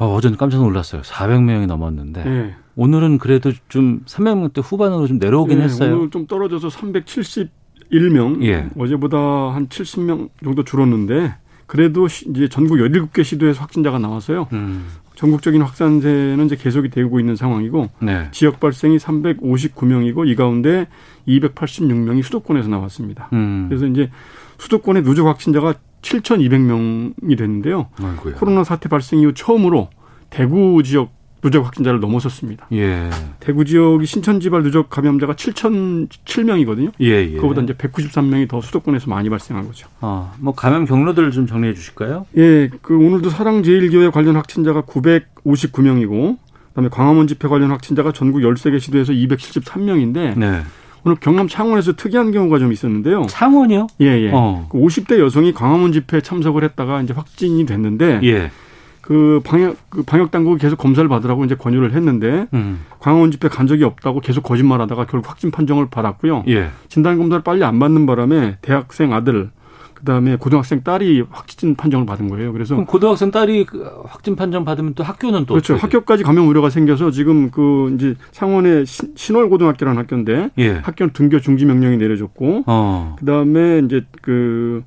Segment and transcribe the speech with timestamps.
[0.00, 1.02] 어, 어제는 깜짝 놀랐어요.
[1.02, 2.54] 400명이 넘었는데 네.
[2.74, 5.96] 오늘은 그래도 좀 300명대 후반으로 좀 내려오긴 네, 했어요.
[5.98, 8.70] 오늘 좀 떨어져서 371명, 예.
[8.78, 11.34] 어제보다 한 70명 정도 줄었는데
[11.66, 14.48] 그래도 시- 이제 전국 17개 시도에서 확진자가 나와서요.
[14.54, 18.28] 음, 전국적인 확산세는 이제 계속이 되고 있는 상황이고 네.
[18.32, 20.88] 지역 발생이 359명이고 이 가운데
[21.28, 23.28] 286명이 수도권에서 나왔습니다.
[23.34, 24.10] 음, 그래서 이제
[24.58, 27.88] 수도권의 누적 확진자가 7,200명이 됐는데요.
[28.02, 28.34] 아이고야.
[28.36, 29.90] 코로나 사태 발생 이후 처음으로
[30.30, 31.10] 대구 지역
[31.42, 32.66] 누적 확진자를 넘어섰습니다.
[32.72, 33.08] 예.
[33.40, 36.92] 대구 지역이 신천 지발 누적 감염자가 7,007명이거든요.
[37.00, 37.32] 예, 예.
[37.32, 39.88] 그거보다 이제 193명이 더 수도권에서 많이 발생한 거죠.
[40.02, 42.26] 어, 뭐 감염 경로들 좀 정리해 주실까요?
[42.36, 46.36] 예, 그 오늘도 사랑제일교회 관련 확진자가 959명이고
[46.68, 50.60] 그다음에 광화문 집회 관련 확진자가 전국 13개 시도에서 273명인데 네.
[51.04, 53.24] 오늘 경남 창원에서 특이한 경우가 좀 있었는데요.
[53.28, 53.86] 창원이요?
[54.02, 54.30] 예, 예.
[54.32, 54.68] 어.
[54.70, 58.50] 그 50대 여성이 광화문 집회에 참석을 했다가 이제 확진이 됐는데 예.
[59.10, 62.78] 그 방역 그 방역 당국이 계속 검사를 받으라고 이제 권유를 했는데 음.
[63.00, 66.44] 광화문 집회 간 적이 없다고 계속 거짓말하다가 결국 확진 판정을 받았고요.
[66.46, 66.68] 예.
[66.88, 69.50] 진단 검사를 빨리 안 받는 바람에 대학생 아들
[69.94, 72.52] 그다음에 고등학생 딸이 확진 판정을 받은 거예요.
[72.52, 75.74] 그래서 그럼 고등학생 딸이 그 확진 판정 받으면 또 학교는 또 그렇죠.
[75.74, 80.70] 학교까지 감염 우려가 생겨서 지금 그 이제 창원의 신- 신월 고등학교라는 학교인데 예.
[80.84, 83.16] 학교는 등교 중지 명령이 내려졌고 어.
[83.18, 84.84] 그다음에 이제 그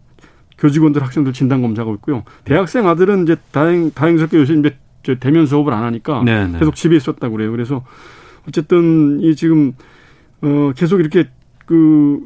[0.64, 2.24] 교직원들 학생들 진단 검사하고 있고요.
[2.46, 6.58] 대학생 아들은 이제 다행 다행스럽게 요새 이제 저 대면 수업을 안 하니까 네, 네.
[6.60, 7.52] 계속 집에 있었다고 그래요.
[7.52, 7.84] 그래서
[8.48, 9.74] 어쨌든 이 지금
[10.42, 11.28] 어 계속 이렇게
[11.66, 12.20] 그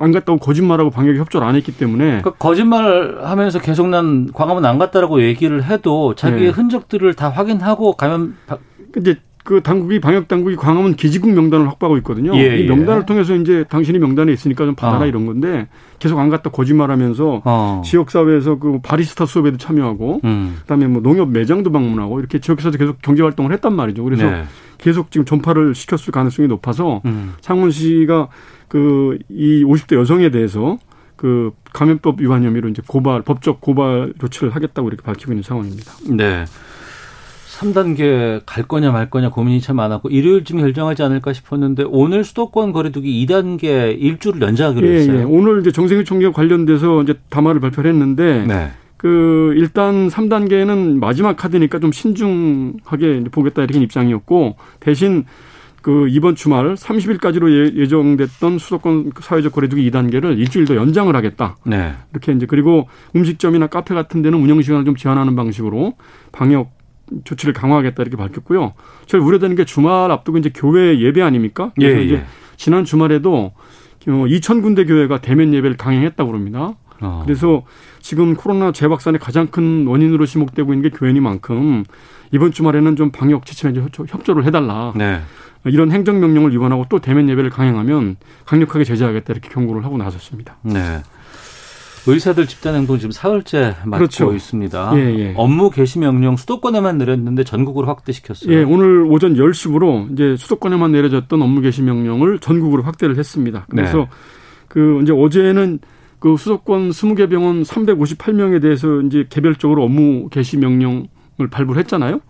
[0.00, 4.78] 안 갔다고 거짓말하고 방역에 협조를 안 했기 때문에 그러니까 거짓말 하면서 계속 난 광화문 안
[4.78, 6.48] 갔다라고 얘기를 해도 자기의 네.
[6.50, 8.58] 흔적들을 다 확인하고 감염 바-
[8.96, 9.16] 이제
[9.48, 12.36] 그 당국이 방역 당국이 광화문 기지국 명단을 확보하고 있거든요.
[12.36, 12.66] 예, 이 예.
[12.68, 15.06] 명단을 통해서 이제 당신이 명단에 있으니까 좀 받아라 어.
[15.06, 17.82] 이런 건데 계속 안 갔다 거짓말하면서 어.
[17.82, 20.56] 지역 사회에서 그 바리스타 수업에도 참여하고 음.
[20.60, 24.04] 그다음에 뭐 농협 매장도 방문하고 이렇게 지역에서도 계속 경제 활동을 했단 말이죠.
[24.04, 24.44] 그래서 네.
[24.76, 27.32] 계속 지금 전파를 시켰을 가능성이 높아서 음.
[27.40, 28.28] 창원시가
[28.68, 30.78] 그 이 50대 여성에 대해서
[31.16, 35.92] 그 감염법 위반 혐의로 이제 고발 법적 고발 조치를 하겠다고 이렇게 밝히고 있는 상황입니다.
[36.10, 36.44] 네.
[37.58, 43.26] 3단계 갈 거냐 말 거냐 고민이 참 많았고 일요일쯤 결정하지 않을까 싶었는데 오늘 수도권 거리두기
[43.26, 45.18] 2단계 일주를 연장하기로 예, 했어요.
[45.20, 45.22] 예.
[45.24, 48.70] 오늘 이제 정세균 총리와 관련돼서 이제 담화를 발표를 했는데 네.
[48.96, 55.24] 그 일단 3단계는 마지막 카드니까 좀 신중하게 보겠다 이렇게 입장이었고 대신
[55.82, 61.56] 그 이번 주말 30일까지로 예, 정됐던 수도권 사회적 거리두기 2단계를 일주일 더 연장을 하겠다.
[61.64, 61.94] 네.
[62.12, 65.94] 이렇게 이제 그리고 음식점이나 카페 같은 데는 운영 시간을 좀 제한하는 방식으로
[66.30, 66.77] 방역
[67.24, 68.74] 조치를 강화하겠다 이렇게 밝혔고요.
[69.06, 71.72] 제일 우려되는 게 주말 앞두고 이제 교회 예배 아닙니까?
[71.80, 72.04] 예, 그래서 예.
[72.04, 72.24] 이제
[72.56, 73.52] 지난 주말에도
[74.00, 76.74] 2천 군데 교회가 대면 예배를 강행했다고 그럽니다.
[77.00, 77.22] 어.
[77.24, 77.62] 그래서
[78.00, 81.84] 지금 코로나 재확산의 가장 큰 원인으로 지목되고 있는 게 교회니만큼
[82.32, 84.92] 이번 주말에는 좀 방역 지침에 협조를 해달라.
[84.96, 85.20] 네.
[85.64, 88.16] 이런 행정명령을 위반하고 또 대면 예배를 강행하면
[88.46, 90.56] 강력하게 제재하겠다 이렇게 경고를 하고 나섰습니다.
[90.62, 91.02] 네.
[92.08, 94.34] 의사들 집단 행동 지금 사흘째 맞고 그렇죠.
[94.34, 94.92] 있습니다.
[94.94, 95.34] 예, 예.
[95.36, 98.52] 업무 개시 명령 수도권에만 내렸는데 전국으로 확대시켰어요.
[98.52, 103.66] 예, 오늘 오전 10시부로 이제 수도권에만 내려졌던 업무 개시 명령을 전국으로 확대를 했습니다.
[103.68, 104.06] 그래서 네.
[104.68, 105.80] 그 이제 어제는
[106.18, 112.20] 그 수도권 20개 병원 358명에 대해서 이제 개별적으로 업무 개시 명령을 발부를 했잖아요.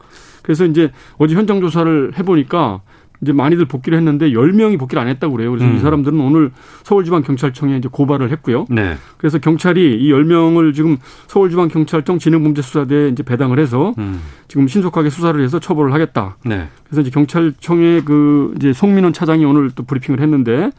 [0.42, 2.80] 그래서 이제 어제 현장 조사를 해 보니까
[3.20, 5.50] 이제 많이들 복귀를 했는데 10명이 복귀를 안 했다고 그래요.
[5.50, 5.76] 그래서 음.
[5.76, 6.50] 이 사람들은 오늘
[6.84, 8.66] 서울지방경찰청에 이제 고발을 했고요.
[8.68, 8.96] 네.
[9.16, 14.20] 그래서 경찰이 이 10명을 지금 서울지방경찰청 진흥범죄수사대에 이제 배당을 해서 음.
[14.46, 16.36] 지금 신속하게 수사를 해서 처벌을 하겠다.
[16.44, 16.68] 네.
[16.84, 20.70] 그래서 이제 경찰청의 그 이제 송민원 차장이 오늘 또 브리핑을 했는데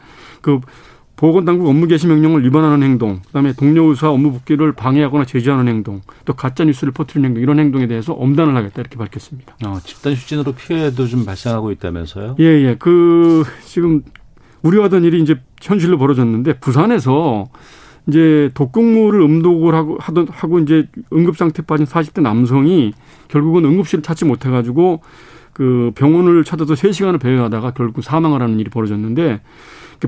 [0.42, 0.60] 그
[1.20, 6.34] 보건당국 업무 개시 명령을 위반하는 행동, 그다음에 동료 의사 업무 복귀를 방해하거나 제지하는 행동, 또
[6.34, 9.54] 가짜 뉴스를 퍼뜨리는 행동 이런 행동에 대해서 엄단을 하겠다 이렇게 밝혔습니다.
[9.66, 12.38] 어, 집단 휴진으로 피해도 좀 발생하고 있다면서요?
[12.40, 12.76] 예, 예.
[12.80, 14.02] 그 지금
[14.62, 17.50] 우려하던 일이 이제 현실로 벌어졌는데 부산에서
[18.08, 22.94] 이제 독극물을 음독을 하고 하던 하고 이제 응급 상태 빠진 40대 남성이
[23.28, 25.02] 결국은 응급실을 찾지 못해 가지고
[25.60, 29.42] 그 병원을 찾아서 3시간을 배회하다가 결국 사망을 하는 일이 벌어졌는데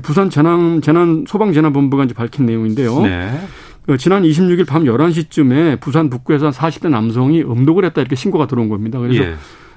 [0.02, 3.02] 부산 재난 재난 소방 재난 본부가 이제 밝힌 내용인데요.
[3.02, 3.38] 네.
[3.84, 8.70] 그 지난 26일 밤 11시쯤에 부산 북구에서 한 40대 남성이 음독을 했다 이렇게 신고가 들어온
[8.70, 8.98] 겁니다.
[8.98, 9.34] 그래서 예.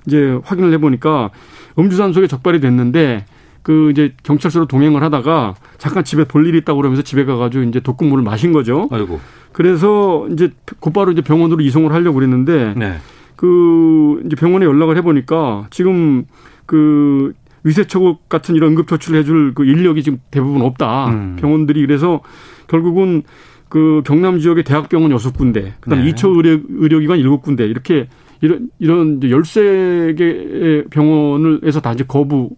[0.08, 1.32] 이제 확인을 해 보니까
[1.78, 3.26] 음주산소에 적발이 됐는데
[3.62, 8.24] 그 이제 경찰서로 동행을 하다가 잠깐 집에 볼 일이 있다고 그러면서 집에 가가지고 이제 독극물을
[8.24, 8.88] 마신 거죠.
[8.94, 9.20] 아이고.
[9.52, 12.98] 그래서 이제 곧바로 이제 병원으로 이송을 하려고 그랬는데 네.
[13.36, 16.26] 그 이제 병원에 연락을 해보니까 지금
[16.66, 17.34] 그
[17.64, 21.10] 위세척 같은 이런 응급조치를 해줄 그 인력이 지금 대부분 없다.
[21.10, 21.36] 음.
[21.40, 22.22] 병원들이 그래서
[22.68, 23.24] 결국은
[23.70, 26.10] 그 경남 지역의 대학병원 여섯 군데, 그다음에 네.
[26.10, 28.08] 이초 의료, 의료기관 일곱 군데 이렇게
[28.42, 32.52] 이런 이런 이제 열세 개의 병원을에서 다 이제 거부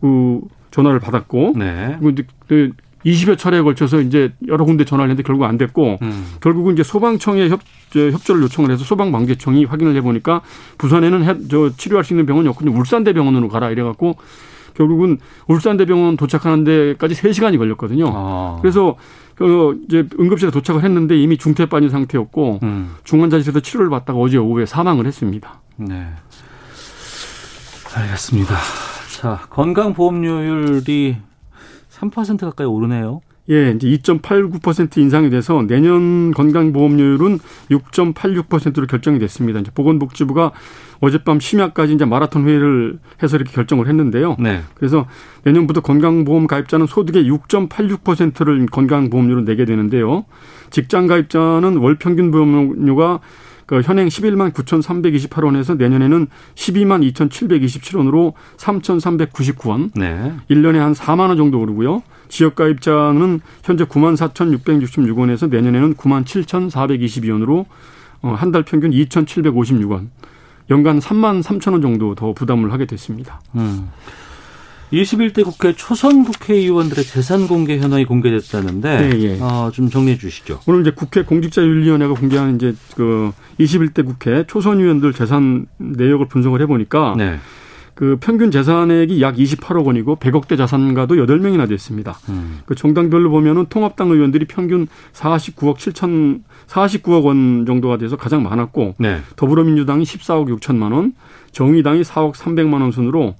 [0.00, 0.40] 그
[0.72, 1.96] 전화를 받았고 네.
[2.00, 2.72] 그리고 이제 그
[3.04, 6.26] 20여 차례에 걸쳐서 이제 여러 군데 전화를 했는데 결국 안 됐고 음.
[6.40, 7.60] 결국은 이제 소방청에 협,
[7.90, 10.42] 저, 협조를 요청을 해서 소방방재청이 확인을 해보니까
[10.78, 12.76] 부산에는 해, 저 치료할 수 있는 병원이 없거든요.
[12.78, 14.16] 울산대병원으로 가라 이래갖고
[14.74, 15.18] 결국은
[15.48, 18.10] 울산대병원 도착하는 데까지 3시간이 걸렸거든요.
[18.12, 18.58] 아.
[18.60, 18.96] 그래서
[19.34, 22.94] 그 이제 응급실에 도착을 했는데 이미 중태에 빠진 상태였고 음.
[23.04, 25.60] 중환자실에서 치료를 받다가 어제 오후에 사망을 했습니다.
[25.76, 26.06] 네.
[27.94, 28.56] 알겠습니다.
[29.20, 31.16] 자, 건강보험료율이
[32.10, 33.20] 3% 가까이 오르네요.
[33.50, 37.40] 예, 이제 2.89% 인상이 돼서 내년 건강보험료율은
[37.70, 39.58] 6.86%로 결정이 됐습니다.
[39.58, 40.52] 이제 보건복지부가
[41.00, 44.36] 어젯밤 심야까지 이제 마라톤 회의를 해서 이렇게 결정을 했는데요.
[44.38, 44.62] 네.
[44.74, 45.06] 그래서
[45.42, 50.24] 내년부터 건강보험 가입자는 소득의 6.86%를 건강보험료로 내게 되는데요.
[50.70, 53.18] 직장 가입자는 월 평균 보험료가
[53.66, 60.32] 그 현행 11만 9,328원에서 내년에는 12만 2,727원으로 3,399원, 네.
[60.50, 62.02] 1년에 한 4만 원 정도 오르고요.
[62.28, 67.66] 지역 가입자는 현재 9만 4,666원에서 내년에는 9만 7,422원으로
[68.22, 70.08] 어, 한달 평균 2,756원,
[70.70, 73.40] 연간 3만 3천 원 정도 더 부담을 하게 됐습니다.
[73.56, 73.90] 음.
[74.92, 79.40] 21대 국회 초선 국회의원들의 재산 공개 현황이 공개됐다는데 네, 예.
[79.40, 80.60] 어, 좀 정리해 주시죠.
[80.66, 86.66] 오늘 이제 국회 공직자윤리위원회가 공개한 이제 그 21대 국회 초선 의원들 재산 내역을 분석을 해
[86.66, 87.38] 보니까 네.
[87.94, 92.18] 그 평균 재산액이 약 28억 원이고 100억대 자산가도 8명이나 됐습니다.
[92.30, 92.60] 음.
[92.64, 99.20] 그 정당별로 보면은 통합당 의원들이 평균 49억 7천 49억 원 정도가 돼서 가장 많았고 네.
[99.36, 101.14] 더불어민주당이 14억 6천만 원,
[101.52, 103.34] 정의당이 4억 300만 원 순으로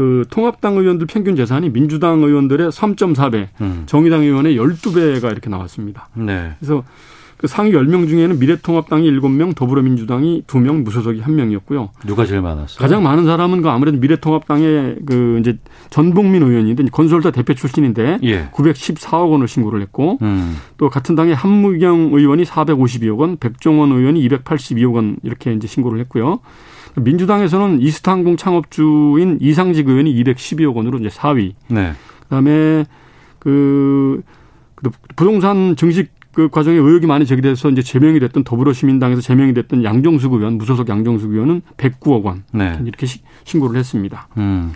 [0.00, 3.82] 그 통합당 의원들 평균 재산이 민주당 의원들의 3.4배, 음.
[3.84, 6.08] 정의당 의원의 12배가 이렇게 나왔습니다.
[6.14, 6.54] 네.
[6.58, 6.84] 그래서
[7.36, 11.90] 그 상위 10명 중에는 미래통합당이 7명, 더불어민주당이 2명, 무소속이 1명이었고요.
[12.06, 12.78] 누가 제일 많았어요?
[12.78, 15.58] 가장 많은 사람은 그 아무래도 미래통합당의 그 이제
[15.90, 18.48] 전복민 의원인데 건설사 대표 출신인데 예.
[18.54, 20.56] 914억 원을 신고를 했고 음.
[20.78, 26.40] 또 같은 당의 한무경 의원이 452억 원, 백종원 의원이 282억 원 이렇게 이제 신고를 했고요.
[26.96, 31.52] 민주당에서는 이스타항공 창업주인 이상직 의원이 212억 원으로 이제 4위.
[31.68, 31.92] 네.
[32.24, 32.84] 그다음에
[33.38, 34.22] 그,
[34.74, 40.32] 그 부동산 증식 그 과정에 의혹이 많이 제기돼서 이제 제명이 됐던 더불어시민당에서 제명이 됐던 양정숙
[40.34, 42.78] 의원, 무소속 양정숙 의원은 109억 원 네.
[42.84, 44.28] 이렇게 시- 신고를 했습니다.
[44.36, 44.72] 음.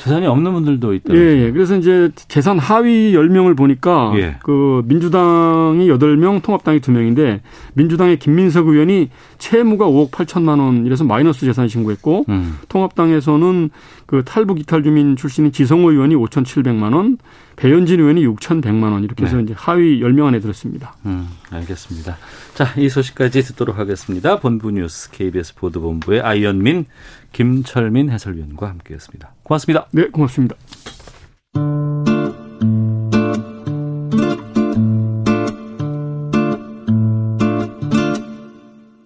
[0.00, 1.14] 재산이 없는 분들도 있다.
[1.14, 1.50] 예, 예.
[1.52, 4.36] 그래서 이제 재산 하위 10명을 보니까 예.
[4.42, 7.40] 그 민주당이 8명, 통합당이 2명인데
[7.74, 12.58] 민주당의 김민석 의원이 채무가 5억 8천만 원 이래서 마이너스 재산 신고했고 음.
[12.70, 13.68] 통합당에서는
[14.06, 17.18] 그 탈북 이탈 주민 출신인 지성호 의원이 5,700만 원,
[17.56, 19.42] 배현진 의원이 6,100만 원 이렇게 해서 네.
[19.42, 20.94] 이제 하위 10명 안에 들었습니다.
[21.04, 22.16] 음, 알겠습니다.
[22.54, 24.40] 자, 이 소식까지 듣도록 하겠습니다.
[24.40, 26.86] 본부 뉴스 KBS 보도본부의 아이언민,
[27.32, 29.34] 김철민 해설위원과 함께했습니다.
[29.50, 29.88] 고맙습니다.
[29.90, 30.54] 네, 고맙습니다.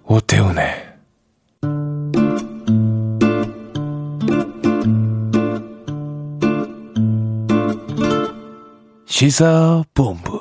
[0.05, 0.85] 오태훈의
[9.07, 10.41] 시사본부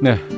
[0.00, 0.37] 네.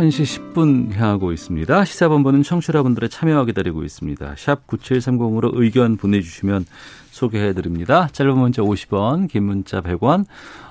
[0.00, 1.84] 어, 1시 10분 향하고 있습니다.
[1.84, 4.34] 시사본부는 청취자분들의 참여와 기다리고 있습니다.
[4.38, 6.64] 샵 9730으로 의견 보내주시면
[7.10, 8.08] 소개해드립니다.
[8.12, 10.24] 짧은 문자 50원, 긴 문자 100원,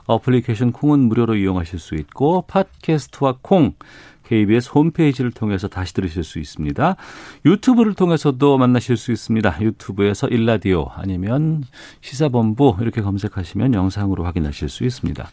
[0.07, 3.74] 어플리케이션 콩은 무료로 이용하실 수 있고 팟캐스트와 콩,
[4.24, 6.95] KBS 홈페이지를 통해서 다시 들으실 수 있습니다.
[7.45, 9.62] 유튜브를 통해서도 만나실 수 있습니다.
[9.62, 11.63] 유튜브에서 1라디오 아니면
[12.01, 15.29] 시사본부 이렇게 검색하시면 영상으로 확인하실 수 있습니다.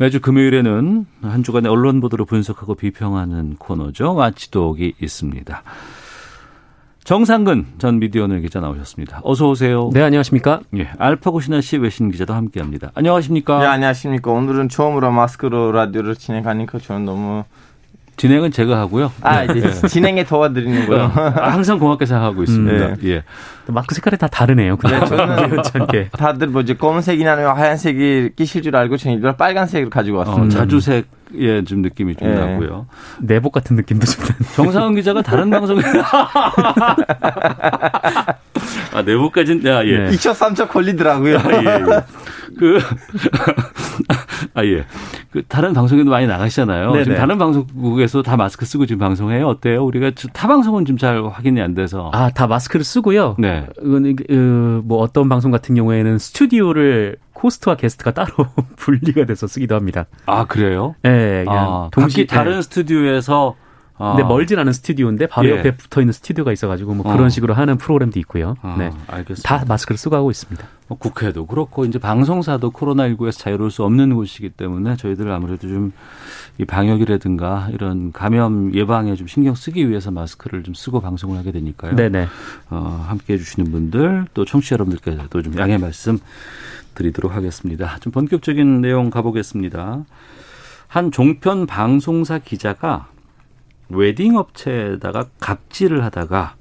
[0.00, 4.14] 매주 금요일에는 한 주간의 언론 보도를 분석하고 비평하는 코너죠.
[4.14, 5.62] watchdog이 있습니다.
[7.02, 9.20] 정상근 전 미디어오늘 기자 나오셨습니다.
[9.24, 9.90] 어서 오세요.
[9.92, 10.60] 네, 안녕하십니까?
[10.76, 12.92] 예, 알파고 시나씨 외신 기자도 함께합니다.
[12.94, 13.58] 안녕하십니까?
[13.58, 14.30] 네, 안녕하십니까.
[14.30, 17.42] 오늘은 처음으로 마스크로 라디오를 진행하니까 저는 너무
[18.18, 19.10] 진행은 제가 하고요.
[19.22, 19.70] 아 이제 네.
[19.88, 21.10] 진행에 도와드리는 거요.
[21.14, 22.86] 아, 항상 고맙게 생각하고 있습니다.
[22.86, 23.22] 음, 예.
[23.68, 24.76] 마스크 색깔이 다 다르네요.
[24.76, 26.10] 네, 저는 우연찮게.
[26.18, 30.58] 다들 뭐지 검은색이나 하얀색이 끼실 줄 알고 저는 일부러 빨간색을 가지고 어, 왔습니다.
[30.58, 32.34] 자주색의 좀 느낌이 좀 예.
[32.34, 32.86] 나고요.
[33.20, 34.36] 내복 같은 느낌도 좀 나는.
[34.54, 35.80] 정상훈 기자가 다른 방송에
[38.98, 39.98] 아 내부까지는 야 예.
[39.98, 40.10] 네.
[40.10, 41.38] 2초 3초 걸리더라고요.
[41.38, 42.04] 아, 예, 예.
[42.58, 42.78] 그,
[44.54, 44.84] 아, 예.
[45.30, 46.90] 그, 다른 방송에도 많이 나가시잖아요.
[46.92, 47.04] 네네.
[47.04, 49.46] 지금 다른 방송국에서 다 마스크 쓰고 지금 방송해요.
[49.46, 49.84] 어때요?
[49.84, 52.10] 우리가 저- 타 방송은 좀 잘 확인이 안 돼서.
[52.12, 53.36] 아, 다 마스크를 쓰고요.
[53.38, 53.66] 네.
[53.80, 58.28] 이거는 그, 뭐 어떤 방송 같은 경우에는 스튜디오를 호스트와 게스트가 따로
[58.76, 60.06] 분리가 돼서 쓰기도 합니다.
[60.26, 60.96] 아, 그래요?
[61.04, 63.54] 예, 그냥 아, 동시 다른 스튜디오에서.
[63.98, 65.58] 아, 근데 멀진 않은 스튜디오인데 바로 예.
[65.58, 67.12] 옆에 붙어 있는 스튜디오가 있어가지고 뭐 어.
[67.12, 68.56] 그런 식으로 하는 프로그램도 있고요.
[68.62, 68.90] 아, 네.
[69.06, 69.58] 알겠습니다.
[69.58, 70.66] 다 마스크를 쓰고 하고 있습니다.
[70.88, 75.92] 뭐 국회도 그렇고 이제 방송사도 코로나19에서 자유로울 수 없는 곳이기 때문에 저희들 아무래도 좀
[76.58, 81.94] 이 방역이라든가 이런 감염 예방에 좀 신경 쓰기 위해서 마스크를 좀 쓰고 방송을 하게 되니까요.
[81.94, 82.26] 네네.
[82.70, 86.18] 어, 함께 해주시는 분들 또 청취자 여러분들께도 좀 양해 말씀
[86.96, 87.98] 드리도록 하겠습니다.
[88.00, 90.04] 좀 본격적인 내용 가보겠습니다.
[90.88, 93.08] 한 종편 방송사 기자가
[93.88, 96.56] 웨딩 업체에다가 갑질을 하다가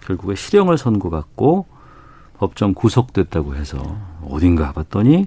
[0.00, 1.66] 결국에 실형을 선고받고
[2.38, 5.26] 법정 구속됐다고 해서 어딘가 봤더니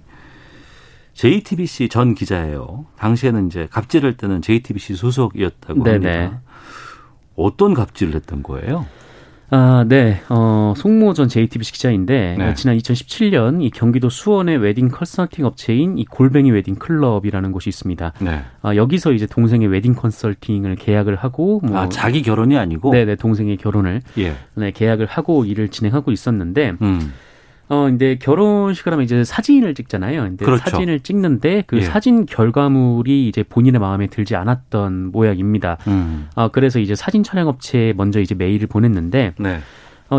[1.13, 2.85] JTBC 전 기자예요.
[2.97, 6.17] 당시에는 이제 갑질할 때는 JTBC 소속이었다고 네네.
[6.17, 6.41] 합니다.
[7.37, 8.85] 어떤 갑질을 했던 거예요?
[9.51, 10.21] 아, 네.
[10.29, 12.49] 어, 송모 전 JTBC 기자인데 네.
[12.49, 18.13] 어, 지난 2017년 이 경기도 수원의 웨딩 컨설팅 업체인 이 골뱅이 웨딩 클럽이라는 곳이 있습니다.
[18.19, 18.41] 네.
[18.63, 22.91] 아, 여기서 이제 동생의 웨딩 컨설팅을 계약을 하고 뭐 아, 자기 결혼이 아니고?
[22.91, 24.33] 네 네 동생의 결혼을 예.
[24.55, 27.13] 네, 계약을 하고 일을 진행하고 있었는데 음.
[27.67, 30.21] 어 근데 결혼식을 하면 이제 사진을 찍잖아요.
[30.21, 30.69] 근데 그렇죠.
[30.69, 31.81] 사진을 찍는데 그 예.
[31.81, 35.77] 사진 결과물이 이제 본인의 마음에 들지 않았던 모양입니다.
[35.87, 36.27] 음.
[36.35, 39.59] 아 그래서 이제 사진 촬영 업체에 먼저 이제 메일을 보냈는데 네.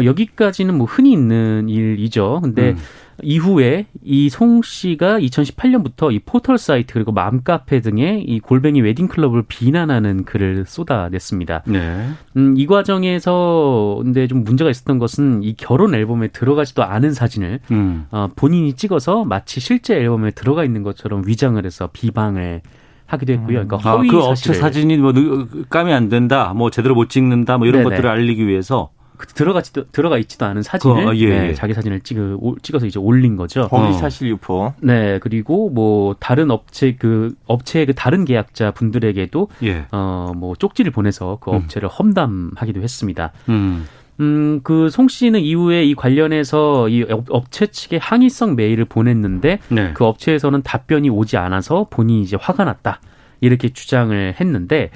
[0.01, 2.41] 어 여기까지는 뭐 흔히 있는 일이죠.
[2.43, 2.77] 근데 음.
[3.23, 9.45] 이후에 이 송 씨가 2018년부터 이 포털 사이트 그리고 맘카페 등의 이 골뱅이 웨딩 클럽을
[9.49, 11.63] 비난하는 글을 쏟아냈습니다.
[11.67, 12.09] 네.
[12.37, 18.07] 음, 이 과정에서 근데 좀 문제가 있었던 것은 이 결혼 앨범에 들어가지도 않은 사진을 음.
[18.11, 22.61] 어, 본인이 찍어서 마치 실제 앨범에 들어가 있는 것처럼 위장을 해서 비방을
[23.07, 23.67] 하기도 했고요.
[23.67, 27.57] 그러니까 아, 허위 그 업체 사진이 뭐 느- 감이 안 된다, 뭐 제대로 못 찍는다,
[27.57, 27.91] 뭐 이런 네네.
[27.97, 31.55] 것들을 알리기 위해서 그 들어가지도 들어가 있지도 않은 사진을 그거, 예, 네, 예.
[31.55, 33.63] 자기 사진을 찍어 올- 찍어서 이제 올린 거죠.
[33.73, 33.93] 허위 어.
[33.93, 34.75] 사실 유포.
[34.81, 39.87] 네, 그리고 뭐 다른 업체 그 업체의 그 다른 계약자 분들에게도 예.
[39.91, 41.57] 어뭐 쪽지를 보내서 그 음.
[41.57, 43.33] 업체를 험담하기도 했습니다.
[43.49, 43.87] 음.
[44.21, 49.91] 음, 그 송 씨는 이후에 이 관련해서 이 업- 업체 측에 항의성 메일을 보냈는데 네.
[49.93, 53.01] 그 업체에서는 답변이 오지 않아서 본인이 이제 화가 났다.
[53.43, 54.91] 이렇게 주장을 했는데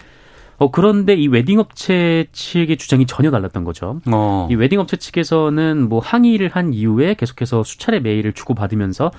[0.61, 4.00] 어 그런데 이 웨딩 업체 측의 주장이 전혀 달랐던 거죠.
[4.12, 4.47] 어.
[4.50, 9.11] 이 웨딩 업체 측에서는 뭐 항의를 한 이후에 계속해서 수차례 메일을 주고받으면서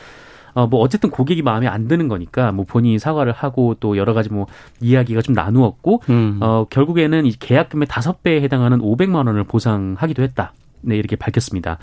[0.54, 4.30] 어, 뭐, 어쨌든 고객이 마음에 안 드는 거니까, 뭐, 본인이 사과를 하고, 또 여러 가지
[4.30, 4.48] 뭐,
[4.82, 6.40] 이야기가 좀 나누었고, 음.
[6.42, 10.52] 어, 결국에는 이 계약금의 다섯 배에 해당하는 500만 원을 보상하기도 했다.
[10.82, 11.78] 네, 이렇게 밝혔습니다.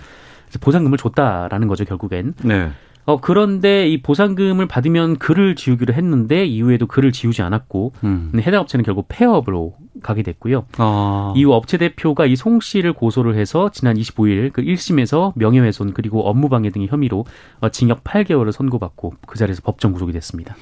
[0.49, 2.35] 그래서 보상금을 줬다라는 거죠, 결국엔.
[2.43, 2.71] 네.
[3.09, 8.33] 어, 그런데 이 보상금을 받으면 글을 지우기로 했는데, 이후에도 글을 지우지 않았고, 음.
[8.37, 10.67] 해당 업체는 결국 폐업으로 가게 됐고요.
[10.79, 11.33] 어.
[11.35, 16.69] 이후 업체 대표가 이 송 씨를 고소를 해서 지난 25일 그 1심에서 명예훼손 그리고 업무방해
[16.71, 17.25] 등의 혐의로
[17.61, 20.55] 어, 징역 8개월을 선고받고 그 자리에서 법정 구속이 됐습니다.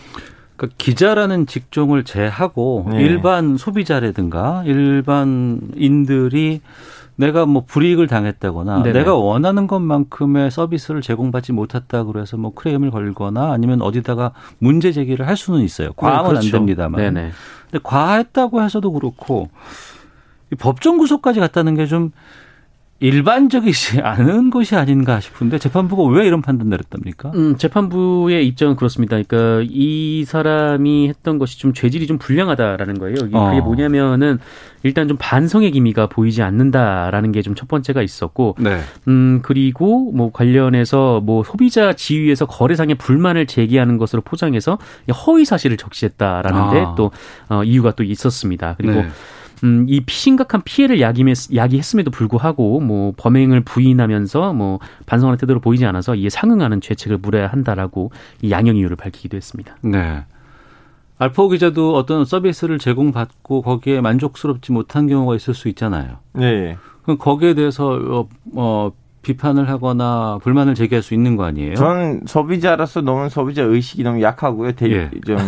[0.56, 3.02] 그러니까 기자라는 직종을 제하고 네.
[3.02, 6.60] 일반 소비자라든가 일반인들이
[7.16, 8.98] 내가 뭐 불이익을 당했다거나 네네.
[8.98, 15.36] 내가 원하는 것만큼의 서비스를 제공받지 못했다 그래서 뭐 크레임을 걸거나 아니면 어디다가 문제 제기를 할
[15.36, 15.92] 수는 있어요.
[15.94, 16.46] 과하면 네, 그렇죠.
[16.46, 17.00] 안 됩니다만.
[17.00, 17.30] 네네.
[17.70, 19.48] 근데 과했다고 해서도 그렇고
[20.52, 22.12] 이 법정 구속까지 갔다는 게좀
[23.00, 27.32] 일반적이지 않은 것이 아닌가 싶은데 재판부가 왜 이런 판단 내렸답니까?
[27.34, 29.20] 음, 재판부의 입장은 그렇습니다.
[29.22, 33.16] 그러니까 이 사람이 했던 것이 좀 죄질이 좀 불량하다라는 거예요.
[33.26, 33.48] 이게 어.
[33.50, 34.38] 그게 뭐냐면은
[34.82, 38.80] 일단 좀 반성의 기미가 보이지 않는다라는 게 좀 첫 번째가 있었고, 네.
[39.08, 44.78] 음 그리고 뭐 관련해서 뭐 소비자 지위에서 거래상의 불만을 제기하는 것으로 포장해서
[45.26, 46.94] 허위 사실을 적시했다라는데 아.
[46.96, 47.10] 또
[47.48, 48.74] 어, 이유가 또 있었습니다.
[48.76, 49.08] 그리고 네.
[49.64, 56.14] 음, 이 심각한 피해를 야기했, 야기했음에도 불구하고 뭐 범행을 부인하면서 뭐 반성하는 태도를 보이지 않아서
[56.14, 58.10] 이에 상응하는 죄책을 물어야 한다라고
[58.42, 59.76] 이 양형 이유를 밝히기도 했습니다.
[59.82, 60.24] 네.
[61.18, 66.18] 알파고 기자도 어떤 서비스를 제공받고 거기에 만족스럽지 못한 경우가 있을 수 있잖아요.
[66.40, 66.76] 예, 예.
[67.02, 71.74] 그럼 거기에 대해서 어, 어, 비판을 하거나 불만을 제기할 수 있는 거 아니에요?
[71.74, 74.72] 전 소비자로서 너무 소비자 의식이 너무 약하고요.
[74.72, 75.10] 대, 예.
[75.26, 75.38] 좀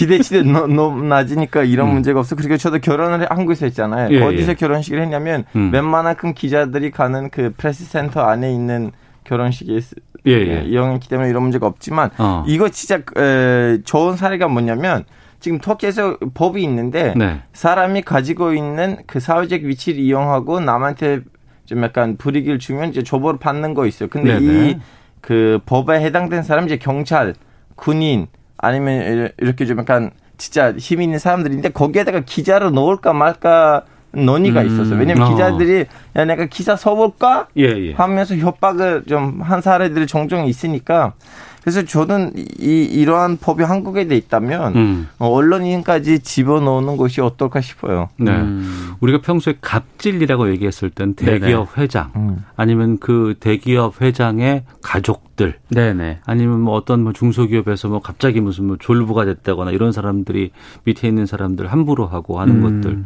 [0.00, 1.92] 기대치도 너- 너무 낮으니까 이런 음.
[1.94, 2.34] 문제가 없어.
[2.36, 4.08] 그리고 저도 결혼을 한국에서 했잖아요.
[4.14, 4.54] 예, 어디서 예.
[4.54, 5.70] 결혼식을 했냐면 음.
[5.72, 8.92] 웬만큼 기자들이 가는 그 프레스 센터 안에 있는
[9.24, 9.78] 결혼식에
[10.26, 10.62] 예, 예.
[10.64, 12.44] 이용했기 때문에 이런 문제가 없지만 어.
[12.46, 15.04] 이거 진짜 에, 좋은 사례가 뭐냐면
[15.38, 17.40] 지금 터키에서 법이 있는데 네.
[17.52, 21.20] 사람이 가지고 있는 그 사회적 위치를 이용하고 남한테
[21.66, 24.08] 좀 약간 불이익을 주면 이제 조보를 받는 거 있어요.
[24.08, 24.78] 근데 네네.
[25.20, 27.34] 이그 법에 해당된 사람 이제 경찰,
[27.76, 28.26] 군인
[28.62, 34.66] 아니면 이렇게 좀 약간 진짜 힘 있는 사람들인데 거기에다가 기자를 넣을까 말까 논의가 음.
[34.66, 34.98] 있었어요.
[34.98, 35.30] 왜냐면 어.
[35.30, 35.86] 기자들이
[36.16, 37.92] 야 내가 기사 써볼까 예, 예.
[37.92, 41.12] 하면서 협박을 좀 한 사례들이 종종 있으니까
[41.60, 45.08] 그래서 저는 이 이러한 법이 한국에 돼 있다면 음.
[45.18, 48.08] 어, 언론인까지 집어넣는 것이 어떨까 싶어요.
[48.16, 48.32] 네.
[48.32, 48.94] 음.
[49.00, 52.44] 우리가 평소에 갑질이라고 얘기했을 땐 대기업 회장 음.
[52.56, 56.20] 아니면 그 대기업 회장의 가족들 네네.
[56.24, 60.52] 아니면 뭐 어떤 뭐 중소기업에서 뭐 갑자기 무슨 뭐 졸부가 됐다거나 이런 사람들이
[60.84, 62.82] 밑에 있는 사람들 함부로 하고 하는 음.
[62.82, 63.04] 것들.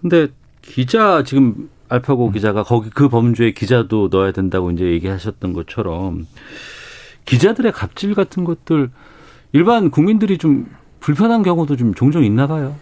[0.00, 0.28] 근데
[0.62, 6.26] 기자 지금 알파고 기자가 거기 그 범주에 기자도 넣어야 된다고 이제 얘기하셨던 것처럼
[7.24, 8.90] 기자들의 갑질 같은 것들
[9.52, 10.66] 일반 국민들이 좀
[11.00, 12.76] 불편한 경우도 좀 종종 있나 봐요.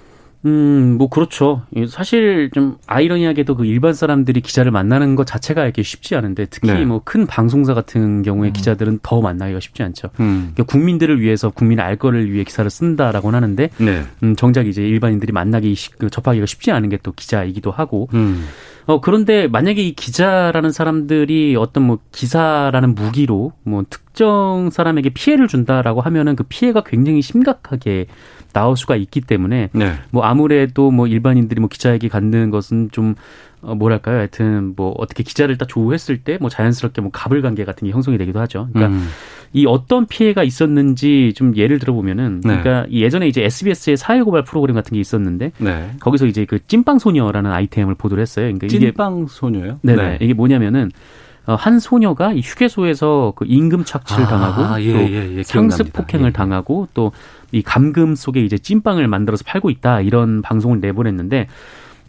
[0.45, 1.63] 음, 뭐 그렇죠.
[1.77, 6.73] 이 사실 좀 아이러니하게도 그 일반 사람들이 기자를 만나는 것 자체가 이렇게 쉽지 않은데 특히
[6.73, 6.85] 네.
[6.85, 10.09] 뭐큰 방송사 같은 경우에 기자들은 더 만나기가 쉽지 않죠.
[10.19, 10.51] 음.
[10.55, 14.03] 그러니까 국민들을 위해서 국민의 알 거를 위해 기사를 쓴다라고는 하는데 네.
[14.25, 18.47] 음, 정작 이제 일반인들이 만나기 쉽- 그 접하기가 쉽지 않은 게 또 기자이기도 하고 음.
[18.87, 26.01] 어 그런데 만약에 이 기자라는 사람들이 어떤 뭐 기사라는 무기로 뭐 특정 사람에게 피해를 준다라고
[26.01, 28.07] 하면은 그 피해가 굉장히 심각하게
[28.53, 29.93] 나올 수가 있기 때문에 네.
[30.11, 33.15] 뭐 아무래도 뭐 일반인들이 뭐 기자에게 갖는 것은 좀
[33.63, 34.19] 어, 뭐랄까요?
[34.19, 38.19] 하여튼 뭐 어떻게 기자를 딱 조우했을 때 뭐 자연스럽게 뭐 갑을 관계 같은 게 형성이
[38.19, 38.69] 되기도 하죠.
[38.73, 39.09] 그러니까 음.
[39.53, 42.61] 이 어떤 피해가 있었는지 좀 예를 들어보면은 네.
[42.61, 45.91] 그러니까 이 예전에 이제 SBS의 사회고발 프로그램 같은 게 있었는데 네.
[46.01, 48.47] 거기서 이제 그 찐빵 소녀라는 아이템을 보도를 했어요.
[48.47, 49.79] 그러니까 찐빵 소녀요?
[49.83, 50.19] 네네.
[50.21, 55.37] 이게 뭐냐면은 어, 한 소녀가 이 휴게소에서 그 임금 착취를 아, 당하고 예, 또 예,
[55.39, 55.93] 예, 상습.
[55.93, 56.33] 폭행을 예.
[56.33, 57.13] 당하고 또
[57.53, 61.47] 이 감금 속에 이제 찐빵을 만들어서 팔고 있다 이런 방송을 내보냈는데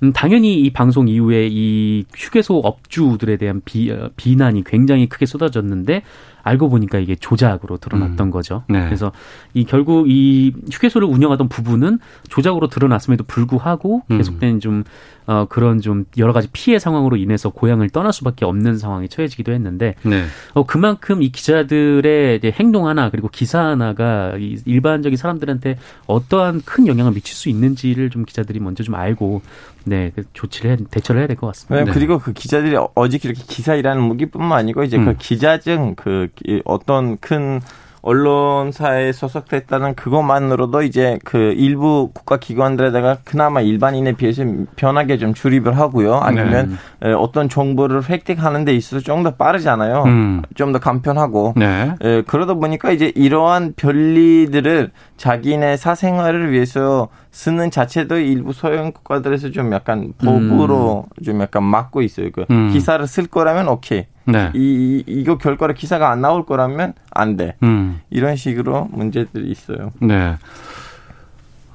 [0.02, 6.02] 음, 당연히 이 방송 이후에 이 휴게소 업주들에 대한 비, 어, 비난이 굉장히 크게 쏟아졌는데
[6.41, 8.32] 알고 보니까 이게 조작으로 드러났던 음.
[8.32, 8.63] 거죠.
[8.67, 8.84] 네.
[8.84, 9.13] 그래서
[9.54, 14.17] 이 결국 이 휴게소를 운영하던 부부는 조작으로 드러났음에도 불구하고 음.
[14.17, 14.84] 계속된 좀
[15.26, 19.96] 어, 그런 좀 여러 가지 피해 상황으로 인해서 고향을 떠날 수밖에 없는 상황에 처해지기도 했는데
[20.04, 20.24] 네.
[20.54, 26.88] 어, 그만큼 이 기자들의 이제 행동 하나 그리고 기사 하나가 이 일반적인 사람들한테 어떠한 큰
[26.88, 29.42] 영향을 미칠 수 있는지를 좀 기자들이 먼저 좀 알고
[29.86, 31.84] 네, 그 조치를 해, 대처를 해야 될 것 같습니다.
[31.86, 35.06] 네, 그리고 그 기자들이 어저께 이렇게 기사 일하는 무기뿐만 아니고 이제 음.
[35.06, 37.60] 그 기자증 그 기- 어떤 큰
[38.04, 44.44] 언론사에 소속됐다는 그것만으로도 이제 그 일부 국가 기관들에다가 그나마 일반인에 비해서
[44.76, 46.16] 편하게 좀 출입을 하고요.
[46.18, 50.04] 아니면 에, 어떤 정보를 획득하는 데 있어서 좀 더 빠르잖아요.
[50.04, 50.42] 음.
[50.54, 51.54] 좀더 간편하고.
[51.56, 51.96] 네.
[52.02, 59.72] 에, 그러다 보니까 이제 이러한 변리들을 자기네 사생활을 위해서 쓰는 자체도 일부 소형 국가들에서 좀
[59.72, 62.32] 약간 법으로 좀 약간 막고 있어요.
[62.34, 62.70] 그 음.
[62.74, 64.06] 기사를 쓸 거라면 오케이.
[64.26, 64.52] 네.
[64.56, 67.56] 이, 이 이 거 결과로 기사가 안 나올 거라면 안 돼.
[67.64, 68.00] 음.
[68.10, 69.92] 이런 식으로 문제들이 있어요.
[70.00, 70.36] 네.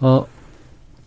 [0.01, 0.27] 어,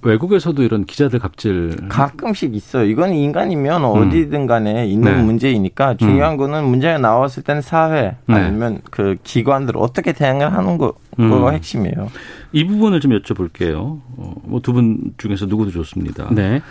[0.04, 1.88] 외국에서도 이런 기자들 갑질.
[1.88, 2.86] 가끔씩 있어요.
[2.86, 5.18] 이건 인간이면 어디든 간에 있는 음.
[5.18, 5.24] 네.
[5.24, 8.34] 문제이니까 중요한 거는 문제가 나왔을 때는 사회 네.
[8.36, 11.30] 아니면 그 기관들 어떻게 대응을 하는 거, 음.
[11.30, 12.10] 가 핵심이에요.
[12.52, 14.00] 이 부분을 좀 여쭤볼게요.
[14.18, 16.30] 어, 뭐두 분 중에서 누구도 좋습니다.
[16.32, 16.62] 네.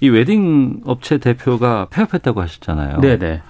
[0.00, 3.00] 이 웨딩 업체 대표가 폐업했다고 하셨잖아요.
[3.00, 3.42] 네, 네.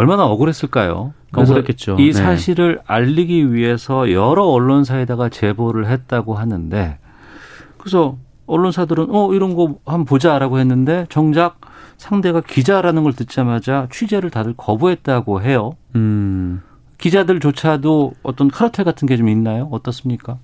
[0.00, 1.12] 얼마나 억울했을까요?
[1.34, 1.96] 억울했겠죠.
[1.98, 2.12] 이 네.
[2.12, 6.98] 사실을 알리기 위해서 여러 언론사에다가 제보를 했다고 하는데
[7.78, 11.60] 그래서 언론사들은 어 이런 거 한번 보자라고 했는데 정작
[11.98, 15.72] 상대가 기자라는 걸 듣자마자 취재를 다들 거부했다고 해요.
[15.94, 16.62] 음.
[16.98, 19.68] 기자들조차도 어떤 카르텔 같은 게 좀 있나요?
[19.70, 20.38] 어떻습니까?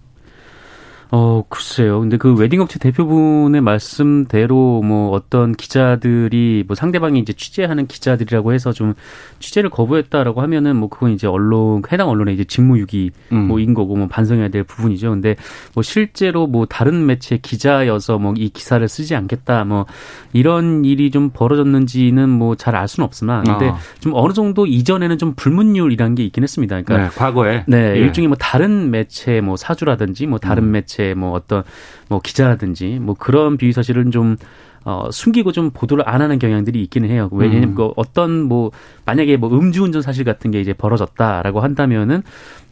[1.10, 2.00] 어, 글쎄요.
[2.00, 8.94] 근데 그 웨딩업체 대표분의 말씀대로 뭐 어떤 기자들이 뭐 상대방이 이제 취재하는 기자들이라고 해서 좀
[9.38, 13.46] 취재를 거부했다라고 하면은 뭐 그건 이제 언론, 해당 언론의 이제 직무유기 음.
[13.46, 15.10] 뭐인 거고 뭐 반성해야 될 부분이죠.
[15.10, 15.36] 근데
[15.74, 19.86] 뭐 실제로 뭐 다른 매체 기자여서 뭐 이 기사를 쓰지 않겠다 뭐
[20.32, 23.78] 이런 일이 좀 벌어졌는지는 뭐 잘 알 수는 없으나 근데 아.
[24.00, 26.82] 좀 어느 정도 이전에는 좀 불문율이란 게 있긴 했습니다.
[26.82, 27.64] 그러니까 네, 과거에.
[27.68, 27.98] 네, 예.
[28.00, 30.72] 일종의 뭐 다른 매체 뭐 사주라든지 뭐 다른 음.
[30.72, 31.62] 매체 뭐 어떤
[32.08, 34.36] 뭐 기자라든지 뭐 그런 비위 사실은 좀
[34.84, 37.28] 어, 숨기고 좀 보도를 안 하는 경향들이 있기는 해요.
[37.32, 37.74] 왜냐하면 음.
[37.74, 38.70] 그 어떤 뭐
[39.04, 42.22] 만약에 뭐 음주운전 사실 같은 게 이제 벌어졌다라고 한다면은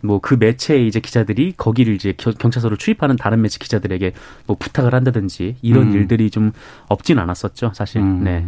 [0.03, 4.13] 뭐 그 매체의 이제 기자들이 거기를 이제 겨- 경찰서로 출입하는 다른 매체 기자들에게
[4.47, 5.93] 뭐 부탁을 한다든지 이런 음.
[5.93, 6.53] 일들이 좀
[6.89, 8.01] 없진 않았었죠, 사실.
[8.01, 8.23] 음.
[8.23, 8.47] 네.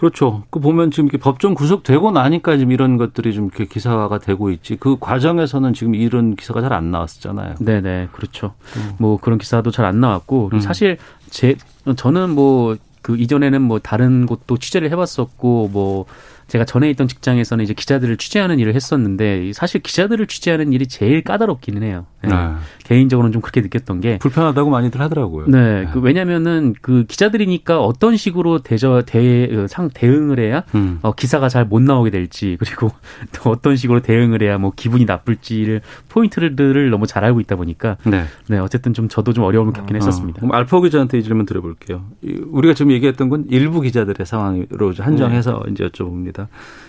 [0.00, 0.44] 그렇죠.
[0.48, 4.76] 그 보면 지금 이렇게 법정 구속되고 나니까 지금 이런 것들이 좀 이렇게 기사화가 되고 있지.
[4.76, 7.56] 그 과정에서는 지금 이런 기사가 잘 안 나왔었잖아요.
[7.60, 8.54] 네네 그렇죠.
[8.98, 10.60] 뭐 그런 기사도 잘 안 나왔고 음.
[10.60, 10.96] 사실
[11.28, 11.56] 제
[11.96, 16.04] 저는 뭐 그 이전에는 뭐 다른 곳도 취재를 해봤었고 뭐
[16.50, 21.82] 제가 전에 있던 직장에서는 이제 기자들을 취재하는 일을 했었는데 사실 기자들을 취재하는 일이 제일 까다롭기는
[21.82, 22.06] 해요.
[22.22, 22.30] 네.
[22.30, 22.52] 네.
[22.84, 25.46] 개인적으로는 좀 그렇게 느꼈던 게 불편하다고 많이들 하더라고요.
[25.46, 30.98] 네, 그 왜냐면은 그 기자들이니까 어떤 식으로 대저 대상 대응을 해야 음.
[31.02, 32.90] 어, 기사가 잘 못 나오게 될지 그리고
[33.32, 38.24] 또 어떤 식으로 대응을 해야 뭐 기분이 나쁠지를 포인트들을 너무 잘 알고 있다 보니까 네.
[38.48, 40.38] 네 어쨌든 좀 저도 좀 어려움을 겪긴 했었습니다.
[40.38, 42.02] 어, 그럼 알파 기자한테 이 질문 드려볼게요.
[42.22, 46.39] 이, 우리가 지금 얘기했던 건 일부 기자들의 상황으로 한정해서 이제 여쭤봅니다.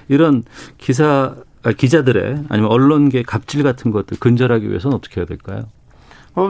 [0.08, 0.44] 이런
[0.78, 5.66] 기사 아, 기자들의 아니면 언론계 갑질 같은 것들 근절하기 위해서는 어떻게 해야 될까요?
[6.36, 6.50] 어,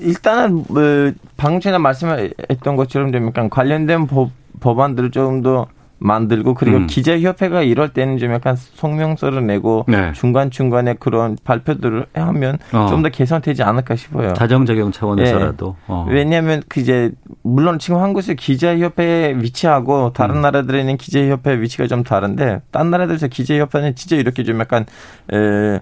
[0.00, 4.30] 일단은 뭐 방금 전에 말씀했던 것처럼 좀 약간 관련된 법,
[4.60, 5.66] 법안들을 조금 더
[5.98, 6.86] 만들고 그리고 음.
[6.86, 10.12] 기자협회가 이럴 때는 좀 약간 성명서를 내고 네.
[10.12, 12.86] 중간 중간에 그런 발표들을 하면 어.
[12.88, 14.34] 좀더 개선되지 않을까 싶어요.
[14.34, 15.76] 다정적용 차원에서라도.
[15.86, 16.06] 어.
[16.08, 20.40] 왜냐하면 그 이제 물론 지금 한국에서 기자협회 위치하고 다른 음.
[20.42, 24.84] 나라들에 있는 기자협회 위치가 좀 다른데 딴 나라들에서 기자협회는 진짜 이렇게 좀 약간
[25.32, 25.80] 에,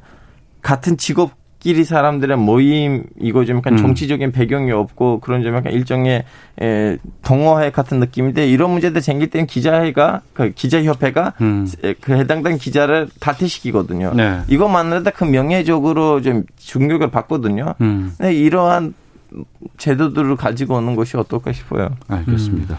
[0.63, 1.33] 같은 직업
[1.65, 3.79] 끼리 사람들의 모임이고 좀 약간 음.
[3.79, 6.25] 정치적인 배경이 없고 그런 좀 약간 일종의
[6.61, 11.67] 에, 동호회 같은 느낌인데 이런 문제들 생길 때는 기자회가 그 기자협회가 음.
[12.03, 14.13] 그 해당된 기자를 탈퇴시키거든요.
[14.15, 14.41] 네.
[14.47, 17.75] 이것만으로도 그 명예적으로 좀 충격을 받거든요.
[17.81, 18.13] 음.
[18.19, 18.93] 네, 이러한
[19.79, 21.97] 제도들을 가지고 오는 것이 어떨까 싶어요.
[22.09, 22.77] 알겠습니다.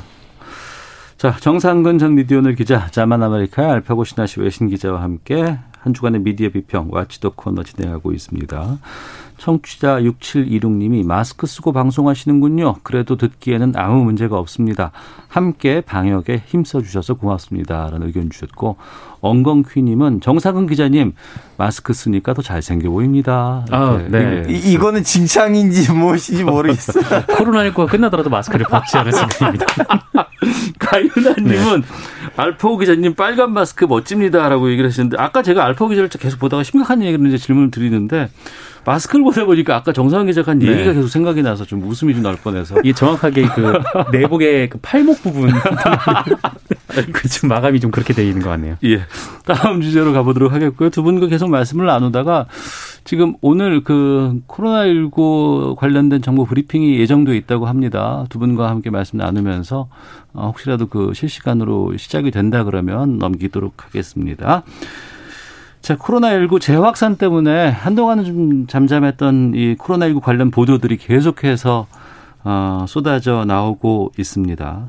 [1.25, 6.49] 자, 정상근 전 미디어오늘 기자, 자만 아메리카의 알파고 신하시 외신 기자와 함께 한 주간의 미디어
[6.49, 8.77] 비평 와치도 코너 진행하고 있습니다.
[9.37, 12.75] 청취자 6726님이 마스크 쓰고 방송하시는군요.
[12.83, 14.91] 그래도 듣기에는 아무 문제가 없습니다.
[15.27, 17.89] 함께 방역에 힘써 주셔서 고맙습니다.
[17.91, 18.77] 라는 의견 주셨고
[19.21, 21.13] 엉겅퀴님은 정상근 기자님
[21.57, 23.65] 마스크 쓰니까 더 잘생겨 보입니다.
[23.71, 24.43] 아, 네.
[24.47, 24.53] 예.
[24.53, 27.03] 이, 이거는 칭찬인지 무엇인지 모르겠어요.
[27.27, 29.65] 코로나19가 끝나더라도 마스크를 벗지 않을 생각입니다.
[30.79, 31.83] 가윤아님은
[32.37, 37.25] 알파고 기자님 빨간 마스크 멋집니다라고 얘기를 하시는데 아까 제가 알파고 기자를 계속 보다가 심각한 얘기를
[37.27, 38.29] 이제 질문을 드리는데
[38.85, 40.67] 마스크를 보다 보니까 아까 정상훈 기자가 한 네.
[40.67, 43.73] 얘기가 계속 생각이 나서 좀 웃음이 좀 날 뻔해서 이게 정확하게 그
[44.11, 45.49] 내복의 그 팔목 부분
[47.13, 48.77] 그 지금 마감이 좀 그렇게 돼 있는 것 같네요.
[48.83, 49.01] 예
[49.45, 52.47] 다음 주제로 가보도록 하겠고요 두 분과 계속 말씀을 나누다가
[53.05, 58.25] 지금 오늘 그 코로나19 관련된 정보 브리핑이 예정돼 있다고 합니다.
[58.29, 59.87] 두 분과 함께 말씀 나누면서
[60.33, 64.63] 어, 혹시라도 그 실시간으로 시작이 된다 그러면 넘기도록 하겠습니다.
[65.81, 71.85] 자, 코로나19 재확산 때문에 한동안은 좀 잠잠했던 이 코로나19 관련 보도들이 계속해서
[72.43, 74.87] 어, 쏟아져 나오고 있습니다.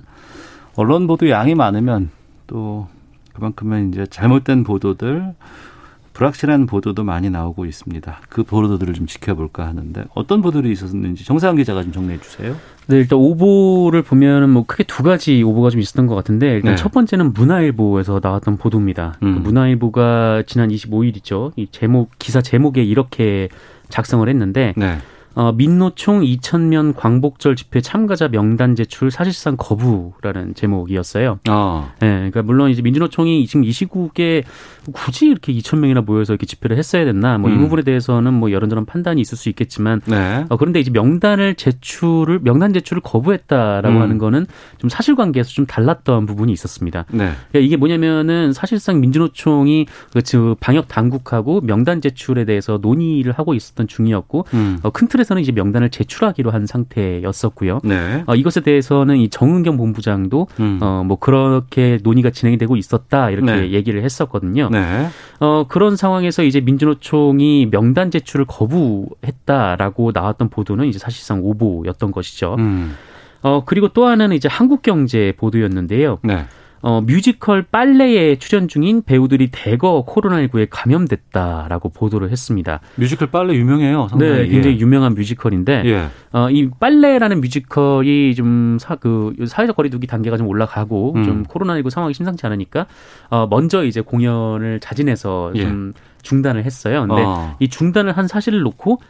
[0.74, 2.08] 언론 보도 양이 많으면
[2.46, 2.88] 또
[3.34, 5.34] 그만큼은 이제 잘못된 보도들,
[6.16, 8.20] 불확실한 보도도 많이 나오고 있습니다.
[8.30, 12.56] 그 보도들을 좀 지켜볼까 하는데 어떤 보도들이 있었는지 정상훈 기자가 좀 정리해 주세요.
[12.86, 16.76] 네, 일단 오보를 보면은 뭐 크게 두 가지 오보가 좀 있었던 것 같은데 일단 네.
[16.76, 19.18] 첫 번째는 문화일보에서 나왔던 보도입니다.
[19.22, 19.34] 음.
[19.34, 21.52] 그 문화일보가 지난 25일이죠.
[21.56, 23.50] 이 제목 기사 제목에 이렇게
[23.90, 24.96] 작성을 했는데 네.
[25.36, 31.40] 어, 민노총 2,000면 광복절 집회 참가자 명단 제출 사실상 거부라는 제목이었어요.
[31.50, 31.92] 어.
[32.02, 34.44] 예, 그러니까 물론 이제 민주노총이 지금 이 시국에
[34.94, 37.58] 굳이 이렇게 2천 명이나 모여서 이렇게 집회를 했어야 됐나, 뭐이 음.
[37.58, 40.46] 부분에 대해서는 뭐 이런저런 판단이 있을 수 있겠지만, 네.
[40.48, 44.00] 어, 그런데 이제 명단을 제출을 명단 제출을 거부했다라고 음.
[44.00, 44.46] 하는 거는
[44.78, 47.04] 좀 사실관계에서 좀 달랐던 부분이 있었습니다.
[47.10, 47.32] 네.
[47.50, 54.46] 그러니까 이게 뭐냐면은 사실상 민주노총이 그 방역 당국하고 명단 제출에 대해서 논의를 하고 있었던 중이었고
[54.54, 54.78] 음.
[54.82, 57.80] 어, 큰 틀에 서 법원에서는 이제 명단을 제출하기로 한 상태였었고요.
[57.84, 58.24] 네.
[58.26, 60.78] 어, 이것에 대해서는 이 정은경 본부장도 음.
[60.80, 63.70] 어, 뭐 그렇게 논의가 진행이 되고 있었다 이렇게 네.
[63.72, 64.70] 얘기를 했었거든요.
[64.70, 65.08] 네.
[65.40, 72.56] 어, 그런 상황에서 이제 민주노총이 명단 제출을 거부했다라고 나왔던 보도는 이제 사실상 오보였던 것이죠.
[72.58, 72.94] 음.
[73.42, 76.18] 어, 그리고 또 하나는 이제 한국경제 보도였는데요.
[76.22, 76.46] 네.
[76.82, 82.80] 어, 뮤지컬 빨래에 출연 중인 배우들이 대거 코로나19에 감염됐다라고 보도를 했습니다.
[82.96, 84.08] 뮤지컬 빨래 유명해요.
[84.08, 84.32] 상당히.
[84.32, 86.08] 네, 굉장히 유명한 뮤지컬인데, 예.
[86.32, 91.24] 어, 이 빨래라는 뮤지컬이 좀 사, 그, 사회적 거리두기 단계가 좀 올라가고, 음.
[91.24, 92.86] 좀 코로나19 상황이 심상치 않으니까,
[93.30, 95.62] 어, 먼저 이제 공연을 자진해서 예.
[95.62, 97.06] 좀 중단을 했어요.
[97.06, 97.56] 근데 어.
[97.58, 99.00] 이 중단을 한 사실을 놓고,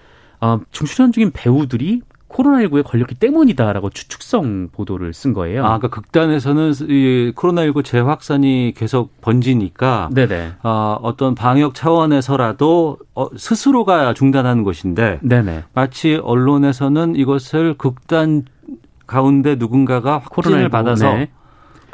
[0.41, 2.03] 어, 출연 중인 배우들이
[2.37, 5.65] 코로나19에 걸렸기 때문이다라고 추측성 보도를 쓴 거예요.
[5.65, 10.53] 아, 그러니까 극단에서는 이 코로나19 재확산이 계속 번지니까 네네.
[10.63, 15.65] 아, 어떤 방역 차원에서라도 어, 스스로가 중단하는 것인데 네네.
[15.73, 18.45] 마치 언론에서는 이것을 극단
[19.07, 21.31] 가운데 누군가가 확진을 코로나19, 받아서 네.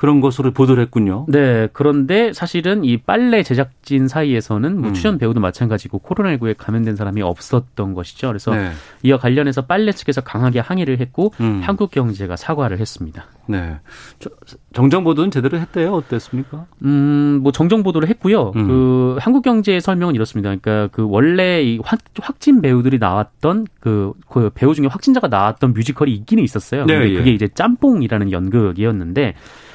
[0.02, 1.26] 그런 것으로 보도를 했군요.
[1.28, 4.94] 네, 그런데 사실은 이 빨래 제작진 사이에서는 뭐 음.
[4.94, 8.26] 출연 배우도 마찬가지고 코로나19에 감염된 사람이 없었던 것이죠.
[8.26, 8.72] 그래서 네.
[9.04, 11.60] 이와 관련해서 빨래 측에서 강하게 항의를 했고 음.
[11.62, 13.26] 한국경제가 사과를 했습니다.
[13.46, 13.76] 네.
[14.18, 14.30] 저-
[14.72, 15.92] 정정 보도는 제대로 했대요.
[15.92, 16.66] 어땠습니까?
[16.84, 18.50] 음, 뭐 정정 보도를 했고요.
[18.56, 18.66] 음.
[18.66, 20.48] 그 한국경제의 설명은 이렇습니다.
[20.48, 26.12] 그러니까 그 원래 이 확, 확진 배우들이 나왔던 그, 그 배우 중에 확진자가 나왔던 뮤지컬이
[26.12, 26.86] 있기는 있었어요.
[26.86, 27.18] 근데 네, 예.
[27.18, 29.34] 그게 이제 짬뽕이라는 연극이었는데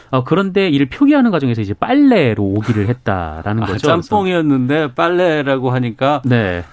[0.10, 3.88] 어, 그런데 이를 표기하는 과정에서 이제 빨래로 오기를 했다라는 아, 거죠.
[3.88, 6.64] 짬뽕이었는데 빨래라고 하니까 네.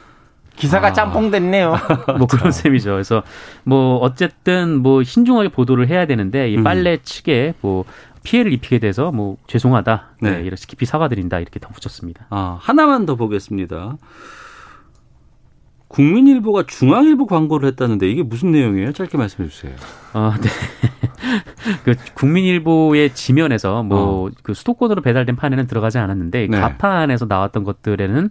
[0.57, 0.93] 기사가 아.
[0.93, 1.77] 짬뽕 됐네요.
[2.19, 2.93] 뭐 그런 셈이죠.
[2.93, 3.23] 그래서
[3.65, 6.63] 뭐 어쨌든 뭐 신중하게 보도를 해야 되는데 이 음.
[6.63, 7.85] 빨래 측에 뭐
[8.23, 10.09] 피해를 입히게 돼서 뭐 죄송하다.
[10.21, 10.43] 네, 네.
[10.43, 11.41] 이렇게 깊이 사과드린다.
[11.41, 12.27] 이렇게 덧붙였습니다.
[12.31, 13.97] 아, 하나만 더 보겠습니다.
[15.95, 18.93] 국민일보가 중앙일보 광고를 했다는데 이게 무슨 내용이에요?
[18.93, 19.73] 짧게 말씀해 주세요.
[20.13, 20.49] 아, 네.
[21.85, 26.49] 그 국민일보의 지면에서 뭐그 수도권으로 배달된 판에는 들어가지 않았는데 어.
[26.51, 26.61] 네.
[26.61, 28.29] 가판에서 나왔던 것들에는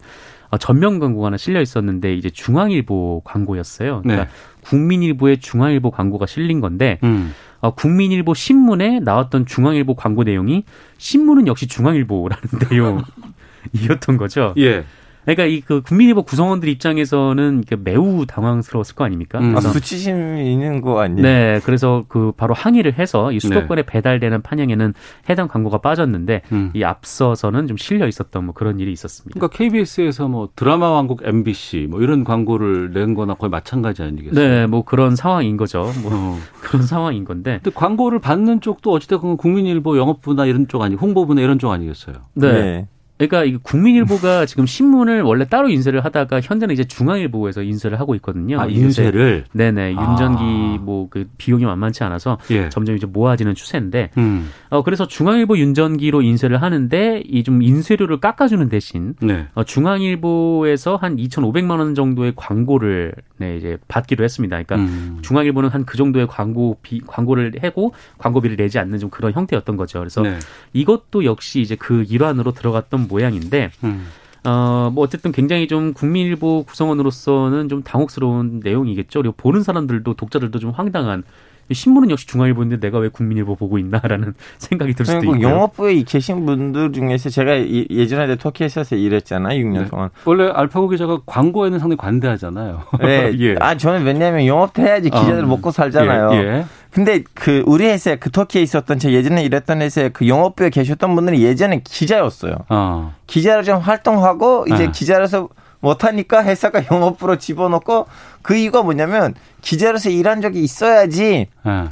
[0.50, 4.02] 어, 전면 광고가 하나 실려 있었는데 이제 중앙일보 광고였어요.
[4.04, 4.30] 그러니까 네.
[4.66, 7.34] 국민일보의 중앙일보 광고가 실린 건데 음.
[7.62, 10.66] 어, 국민일보 신문에 나왔던 중앙일보 광고 내용이
[10.98, 14.54] 신문은 역시 중앙일보라는 내용이었던 거죠.
[14.58, 14.84] 예.
[15.26, 19.40] 그러니까 이 그 국민일보 구성원들 입장에서는 이게 매우 당황스러웠을 거 아닙니까?
[19.40, 19.46] 음.
[19.56, 21.22] 아, 그래서 수치심이 있는 거 아니에요?
[21.22, 23.40] 네, 그래서 그 바로 항의를 해서 이 네.
[23.40, 24.94] 수도권에 배달되는 판형에는
[25.30, 26.72] 해당 광고가 빠졌는데 음.
[26.74, 29.40] 이 앞서서는 좀 실려 있었던 뭐 그런 일이 있었습니다.
[29.40, 34.48] 그러니까 KBS에서 뭐 드라마 왕국 MBC 뭐 이런 광고를 낸 거나 거의 마찬가지 아니겠어요?
[34.48, 35.92] 네, 뭐 그런 상황인 거죠.
[36.02, 36.40] 뭐 어.
[36.62, 37.60] 그런 상황인 건데.
[37.64, 42.16] 근데 광고를 받는 쪽도 어찌됐건 국민일보 영업부나 이런 쪽 아니 홍보부나 이런 쪽 아니겠어요?
[42.36, 42.52] 네.
[42.52, 42.88] 네.
[43.18, 48.60] 그러니까 이 국민일보가 지금 신문을 원래 따로 인쇄를 하다가 현재는 이제 중앙일보에서 인쇄를 하고 있거든요.
[48.60, 48.66] 아.
[48.66, 50.10] 인쇄를 네네 아.
[50.10, 52.70] 윤전기 뭐그 비용이 만만치 않아서 예.
[52.70, 54.50] 점점 이제 모아지는 추세인데 음.
[54.70, 59.48] 어 그래서 중앙일보 윤전기로 인쇄를 하는데 이 좀 인쇄료를 깎아주는 대신 네.
[59.54, 64.62] 어, 중앙일보에서 한 2,500만 원 정도의 광고를 네, 이제 받기로 했습니다.
[64.64, 65.20] 그러니까 음.
[65.22, 70.00] 중앙일보는 한 그 정도의 광고 비, 광고를 해고 광고비를 내지 않는 좀 그런 형태였던 거죠.
[70.00, 70.40] 그래서 네.
[70.72, 74.08] 이것도 역시 이제 그 일환으로 들어갔던 모양인데 음.
[74.46, 79.22] 어, 뭐 어쨌든 굉장히 좀 국민일보 구성원으로서는 좀 당혹스러운 내용이겠죠.
[79.22, 81.24] 그리고 보는 사람들도 독자들도 좀 황당한 이
[81.72, 85.42] 신문은 역시 중앙일보인데 내가 왜 국민일보 보고 있나라는 생각이 들 수도 있고요.
[85.42, 89.64] 영업부에 계신 분들 중에서 제가 이- 예전에 터키에서 일했잖아요.
[89.64, 89.86] 6년 네.
[89.88, 90.10] 동안.
[90.26, 92.82] 원래 알파고 기자가 광고에는 상당히 관대하잖아요.
[93.02, 93.32] 네.
[93.40, 93.56] 예.
[93.60, 95.48] 아, 저는 왜냐하면 영업도 해야지 기자들 어.
[95.48, 96.30] 먹고 살잖아요.
[96.34, 96.66] 예, 예.
[96.92, 101.42] 근데 그 우리 회사에 그 터키에 있었던 제 예전에 일했던 회사에 그 영업부에 계셨던 분들이
[101.44, 102.56] 예전에 기자였어요.
[102.70, 103.14] 어.
[103.26, 104.92] 기자로 좀 활동하고 이제 아.
[104.92, 105.50] 기자로서
[105.84, 108.08] 못하니까 회사가 영업부로 집어넣고
[108.42, 111.84] 그 이유가 뭐냐면 기자로서 일한 적이 있어야지 예.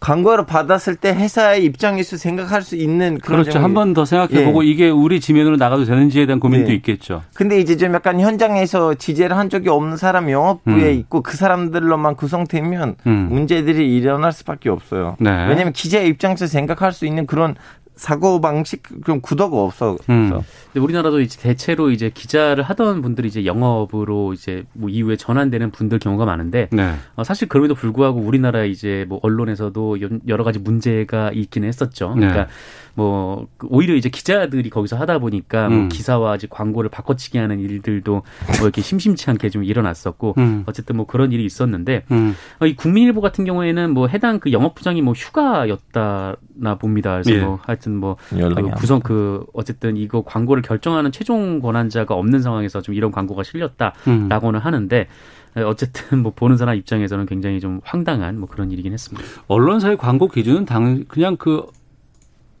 [0.00, 3.58] 광고를 받았을 때 회사의 입장에서 생각할 수 있는 그런 그렇죠.
[3.58, 4.68] 한 번 더 생각해보고 예.
[4.68, 6.74] 이게 우리 지면으로 나가도 되는지에 대한 고민도 예.
[6.76, 7.22] 있겠죠.
[7.34, 10.98] 근데 이제 좀 약간 현장에서 지재를 한 적이 없는 사람 영업부에 음.
[10.98, 13.28] 있고 그 사람들로만 구성되면 음.
[13.30, 15.16] 문제들이 일어날 수밖에 없어요.
[15.20, 15.30] 네.
[15.48, 17.54] 왜냐하면 기자의 입장에서 생각할 수 있는 그런
[17.96, 19.96] 사고 방식 그런 구도가 없어.
[20.10, 20.30] 음.
[20.72, 26.00] 근데 우리나라도 이제 대체로 이제 기자를 하던 분들이 이제 영업으로 이제 뭐 이후에 전환되는 분들
[26.00, 26.94] 경우가 많은데 네.
[27.14, 32.14] 어, 사실 그럼에도 불구하고 우리나라 이제 뭐 언론에서도 연- 여러 가지 문제가 있기는 했었죠.
[32.14, 32.26] 네.
[32.26, 32.48] 그러니까
[32.94, 35.88] 뭐그 오히려 이제 기자들이 거기서 하다 보니까 뭐 음.
[35.88, 38.22] 기사와 이제 광고를 바꿔치기 하는 일들도 뭐
[38.62, 40.64] 이렇게 심심치 않게 좀 일어났었고 음.
[40.66, 42.34] 어쨌든 뭐 그런 일이 있었는데 음.
[42.60, 47.20] 어, 이 국민일보 같은 경우에는 뭐 해당 그 영업부장이 뭐 휴가였다나 봅니다.
[47.22, 47.40] 그래서 예.
[47.40, 53.10] 뭐 하여튼 뭐그안 구성 그 어쨌든 이거 광고를 결정하는 최종 권한자가 없는 상황에서 좀 이런
[53.10, 53.44] 광고가 음.
[53.44, 55.08] 실렸다라고는 하는데
[55.56, 59.26] 어쨌든 뭐 보는 사람 입장에서는 굉장히 좀 황당한 뭐 그런 일이긴 했습니다.
[59.46, 61.66] 언론사의 광고 기준은 당 그냥 그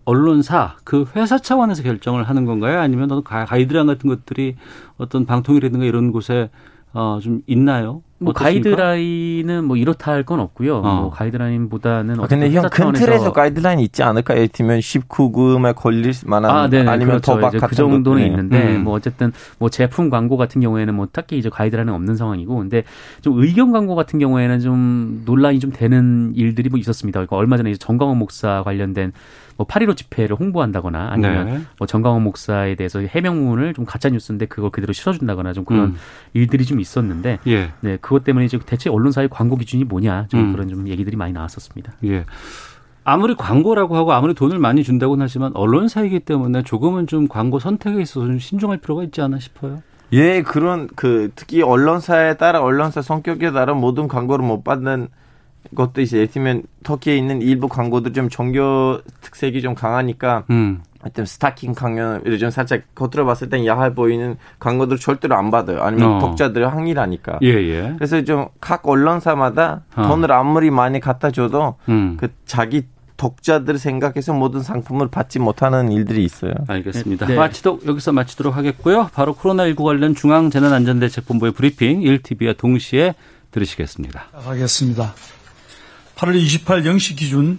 [0.04, 2.80] 언론사 그 회사 차원에서 결정을 하는 건가요?
[2.80, 4.56] 아니면 어떤 가- 가이드라인 같은 것들이
[4.98, 6.50] 어떤 방통이라든가 이런 곳에
[6.96, 8.02] 어, 좀 있나요?
[8.18, 8.44] 뭐 어떻습니까?
[8.70, 10.76] 가이드라인은 뭐 이렇다 할 건 없고요.
[10.76, 10.80] 어.
[11.00, 14.34] 뭐 가이드라인보다는 아, 근데 어쨌든 형 회사 큰 차원에서- 틀에서 가이드라인 있지 않을까?
[14.36, 17.32] 예를 들면 19금에 걸릴 만한 아, 네, 아니면 그렇죠.
[17.48, 18.26] 이제 같은 그 정도는 것들.
[18.26, 18.84] 있는데 음.
[18.84, 22.84] 뭐 어쨌든 뭐 제품 광고 같은 경우에는 뭐 딱히 이제 가이드라인은 없는 상황이고 근데
[23.22, 27.18] 좀 의견 광고 같은 경우에는 좀 논란이 좀 되는 일들이 뭐 있었습니다.
[27.18, 29.12] 그러니까 얼마 전에 이제 정광훈 목사 관련된
[29.58, 31.60] 뭐8.15 집회를 홍보한다거나 아니면 네.
[31.78, 35.96] 뭐 정광훈 목사에 대해서 해명문을 좀 가짜 뉴스인데 그걸 그대로 실어준다거나 좀 그런 음.
[36.32, 37.72] 일들이 좀 있었는데 예.
[37.80, 40.52] 네 그것 때문에 이제 대체 언론사의 광고 기준이 뭐냐 좀 음.
[40.52, 41.92] 그런 좀 얘기들이 많이 나왔었습니다.
[42.04, 42.24] 예.
[43.04, 48.26] 아무리 광고라고 하고 아무리 돈을 많이 준다고는 하지만 언론사이기 때문에 조금은 좀 광고 선택에 있어서
[48.26, 49.82] 좀 신중할 필요가 있지 않나 싶어요.
[50.12, 55.08] 예, 그런 그 특히 언론사에 따라 언론사 성격에 따라 모든 광고를 못 받는
[55.74, 56.20] 것도 있어요.
[56.20, 60.82] 예를 들면 터키에 있는 일부 광고도 좀 종교 특색이 좀 강하니까 음.
[61.00, 65.82] 하여튼 스타킹 강연 요즘 살짝 겉으로 봤을 땐 야해 보이는 광고들 절대로 안 받아요.
[65.82, 66.18] 아니면 어.
[66.18, 67.40] 독자들이 항의하니까.
[67.42, 67.94] 예, 예.
[67.98, 70.08] 그래서 좀 각 언론사마다 어.
[70.08, 72.16] 돈을 아무리 많이 갖다 줘도 음.
[72.18, 72.84] 그 자기
[73.16, 76.52] 독자들 생각해서 모든 상품을 받지 못하는 일들이 있어요.
[76.66, 77.26] 알겠습니다.
[77.26, 77.36] 네.
[77.36, 79.10] 마치도 여기서 마치도록 하겠고요.
[79.14, 83.14] 바로 코로나19 관련 중앙재난안전대책본부의 브리핑 1TV와 동시에
[83.50, 84.24] 들으시겠습니다.
[84.32, 85.14] 하겠습니다.
[86.24, 87.58] 8월 28일 0시 기준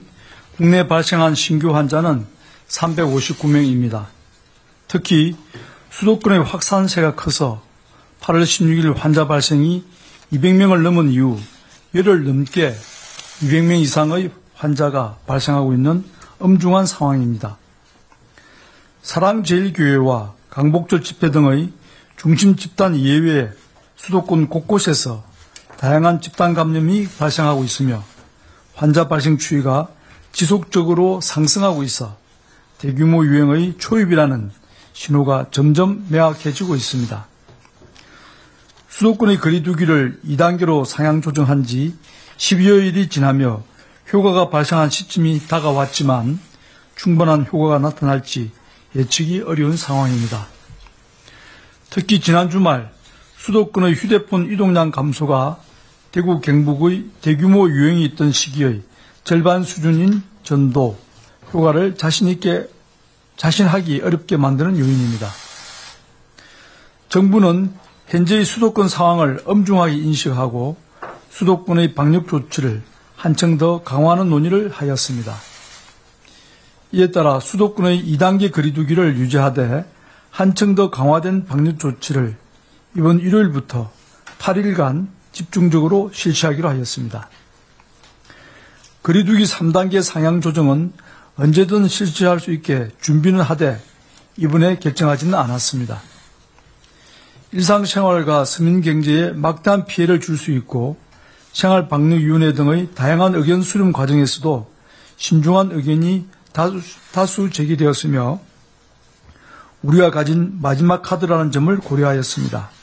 [0.58, 2.26] 국내 발생한 신규 환자는
[2.68, 4.06] 359명입니다.
[4.88, 5.36] 특히
[5.92, 7.62] 수도권의 확산세가 커서
[8.22, 9.84] 8월 16일 환자 발생이
[10.34, 11.40] 200명을 넘은 이후
[11.94, 12.76] 열흘 넘게
[13.42, 16.04] 200명 이상의 환자가 발생하고 있는
[16.40, 17.58] 엄중한 상황입니다.
[19.04, 21.72] 사랑제일교회와 강복절 집회 등의
[22.18, 23.52] 중심 집단 예외
[23.98, 25.24] 수도권 곳곳에서
[25.78, 28.04] 다양한 집단 감염이 발생하고 있으며
[28.76, 29.88] 환자 발생 추이가
[30.34, 32.18] 지속적으로 상승하고 있어
[32.78, 34.52] 대규모 유행의 초입이라는
[34.92, 37.28] 신호가 점점 명확해지고 있습니다.
[38.90, 41.98] 수도권의 거리두기를 2단계로 상향 조정한 지
[42.38, 43.64] 12여일이 지나며
[44.12, 46.40] 효과가 발생한 시점이 다가왔지만
[46.96, 48.52] 충분한 효과가 나타날지
[48.96, 50.48] 예측이 어려운 상황입니다.
[51.90, 52.92] 특히 지난 주말
[53.38, 55.60] 수도권의 휴대폰 이동량 감소가
[56.16, 58.84] 대구 경북의 대규모 유행이 있던 시기의
[59.26, 60.98] 절반 수준인 전도
[61.52, 62.70] 효과를 자신 있게
[63.36, 65.28] 자신하기 어렵게 만드는 요인입니다.
[67.10, 67.74] 정부는
[68.08, 70.78] 현재의 수도권 상황을 엄중하게 인식하고
[71.32, 72.82] 수도권의 방역 조치를
[73.18, 75.36] 한층 더 강화하는 논의를 하였습니다.
[76.94, 79.84] 이에 따라 수도권의 2단계 거리두기를 유지하되
[80.30, 82.38] 한층 더 강화된 방역 조치를
[82.96, 83.92] 이번 일요일부터
[84.40, 87.30] 8일간 집중적으로 실시하기로 하였습니다.
[89.04, 90.94] 거리두기 3단계 상향 조정은
[91.36, 93.80] 언제든 실시할 수 있게 준비는 하되
[94.38, 96.02] 이번에 결정하지는 않았습니다.
[97.52, 100.98] 일상생활과 서민경제에 막대한 피해를 줄 수 있고
[101.54, 104.70] 생활방역위원회 등의 다양한 의견 수렴 과정에서도
[105.18, 106.82] 신중한 의견이 다수,
[107.14, 108.40] 다수 제기되었으며
[109.82, 112.75] 우리가 가진 마지막 카드라는 점을 고려하였습니다.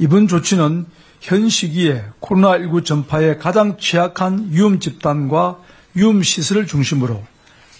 [0.00, 0.86] 이번 조치는
[1.20, 5.58] 현 시기에 코로나19 전파에 가장 취약한 위험 집단과
[5.94, 7.20] 위험 시설을 중심으로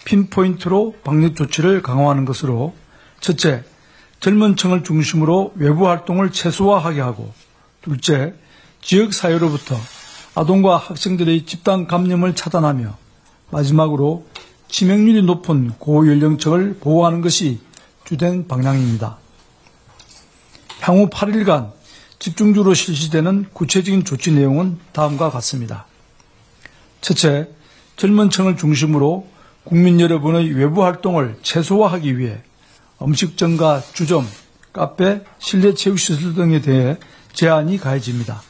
[0.05, 2.75] 핀포인트로 방역 조치를 강화하는 것으로
[3.21, 3.63] 첫째,
[4.19, 7.33] 젊은 층을 중심으로 외부 활동을 최소화하게 하고
[7.83, 8.35] 둘째,
[8.81, 9.77] 지역 사회로부터
[10.35, 12.97] 아동과 학생들의 집단 감염을 차단하며
[13.53, 14.27] 마지막으로
[14.67, 17.61] 치명률이 높은 고연령층을 보호하는 것이
[18.05, 19.19] 주된 방향입니다.
[20.81, 21.78] 향후 8일간
[22.19, 25.87] 집중적으로 실시되는 구체적인 조치 내용은 다음과 같습니다.
[27.01, 27.49] 첫째,
[27.97, 29.29] 젊은 층을 중심으로
[29.65, 32.43] 국민 여러분의 외부 활동을 최소화하기 위해
[33.01, 34.27] 음식점과 주점,
[34.73, 36.97] 카페, 실내 체육시설 등에 대해
[37.33, 38.43] 제한이 가해집니다.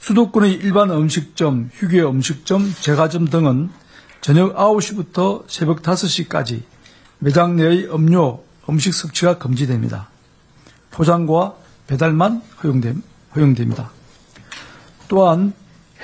[0.00, 3.70] 수도권의 일반 음식점, 휴게 음식점, 제과점 등은
[4.20, 6.62] 저녁 9시부터 새벽 5시까지
[7.18, 10.08] 매장 내의 음료, 음식 섭취가 금지됩니다.
[10.90, 11.56] 포장과
[11.88, 12.42] 배달만
[13.34, 13.90] 허용됩니다.
[15.08, 15.52] 또한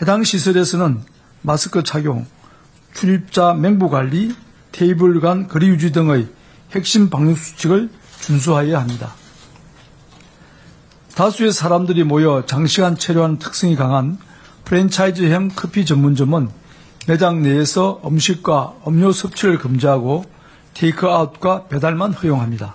[0.01, 1.03] 해당 시설에서는
[1.43, 2.27] 마스크 착용,
[2.95, 4.35] 출입자 맹부 관리,
[4.73, 6.27] 테이블 간 거리 유지 등의
[6.73, 9.15] 핵심 방역 수칙을 준수하여야 합니다.
[11.15, 14.19] 다수의 사람들이 모여 장시간 체류하는 특성이 강한
[14.65, 16.49] 프랜차이즈형 커피 전문점은
[17.07, 20.25] 매장 내에서 음식과 음료 섭취를 금지하고
[20.73, 22.75] 테이크아웃과 배달만 허용합니다.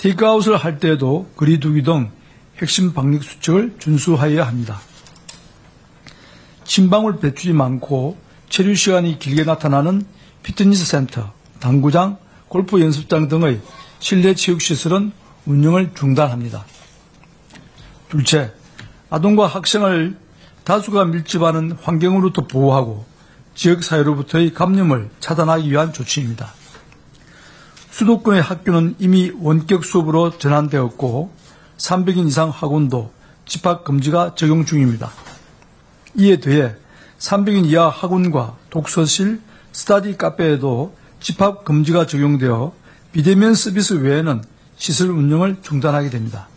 [0.00, 2.10] 테이크아웃을 할 때에도 거리두기 등
[2.56, 4.80] 핵심 방역 수칙을 준수하여야 합니다.
[6.64, 8.16] 침방울 배출이 많고
[8.48, 10.06] 체류 시간이 길게 나타나는
[10.42, 12.16] 피트니스 센터, 당구장,
[12.48, 13.60] 골프 연습장 등의
[13.98, 15.12] 실내 체육 시설은
[15.44, 16.64] 운영을 중단합니다.
[18.08, 18.54] 둘째,
[19.10, 20.16] 아동과 학생을
[20.64, 23.04] 다수가 밀집하는 환경으로부터 보호하고
[23.54, 26.59] 지역 사회로부터의 감염을 차단하기 위한 조치입니다.
[28.00, 31.34] 수도권의 학교는 이미 원격 수업으로 전환되었고
[31.76, 33.12] 300인 이상 학원도
[33.44, 35.10] 집합 금지가 적용 중입니다.
[36.14, 36.76] 이에 더해
[37.18, 39.42] 300인 이하 학원과 독서실,
[39.72, 42.72] 스타디 카페에도 집합 금지가 적용되어
[43.12, 44.44] 비대면 서비스 외에는
[44.76, 46.48] 시설 운영을 중단하게 됩니다.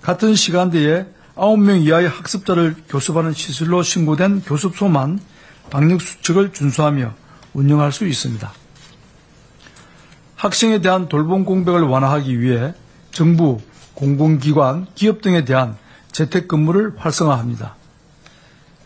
[0.00, 5.18] 같은 시간대에 9명 이하의 학습자를 교습하는 시설로 신고된 교습소만
[5.70, 7.12] 방역 수칙을 준수하며
[7.54, 8.63] 운영할 수 있습니다.
[10.36, 12.74] 학생에 대한 돌봄 공백을 완화하기 위해
[13.12, 13.60] 정부,
[13.94, 15.76] 공공기관, 기업 등에 대한
[16.12, 17.76] 재택근무를 활성화합니다.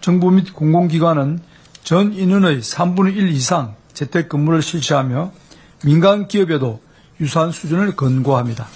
[0.00, 1.40] 정부 및 공공기관은
[1.82, 5.32] 전 인원의 3분의 1 이상 재택근무를 실시하며
[5.84, 6.80] 민간 기업에도
[7.20, 8.66] 유사한 수준을 권고합니다.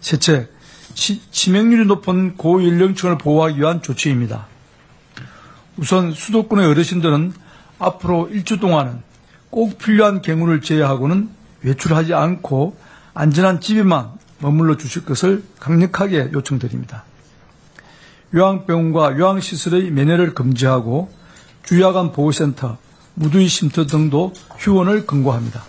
[0.00, 0.48] 셋째,
[0.94, 4.46] 치명률이 높은 고연령층을 보호하기 위한 조치입니다.
[5.76, 7.32] 우선 수도권의 어르신들은
[7.78, 9.02] 앞으로 일주 동안은
[9.50, 12.76] 꼭 필요한 경우를 제외하고는 외출하지 않고
[13.14, 17.04] 안전한 집에만 머물러 주실 것을 강력하게 요청드립니다.
[18.34, 21.10] 요양병원과 요양시설의 면회를 금지하고
[21.64, 22.78] 주야간 보호센터,
[23.14, 25.62] 무두의 쉼터 등도 휴원을 권고합니다.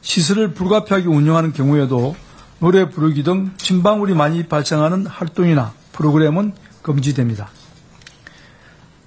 [0.00, 2.16] 시설을 불가피하게 운영하는 경우에도
[2.58, 7.48] 노래 부르기 등 침방울이 많이 발생하는 활동이나 프로그램은 금지됩니다.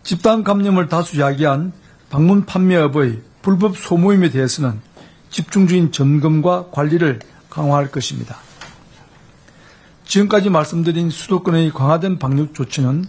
[0.03, 1.72] 집단 감염을 다수 야기한
[2.10, 4.82] 방문 판매업의 불법 소모임에 대해서는
[5.30, 7.19] 집중적인 점검과 관리를
[7.49, 8.38] 강화할 것입니다.
[10.05, 13.05] 지금까지 말씀드린 수도권의 강화된 방역 조치는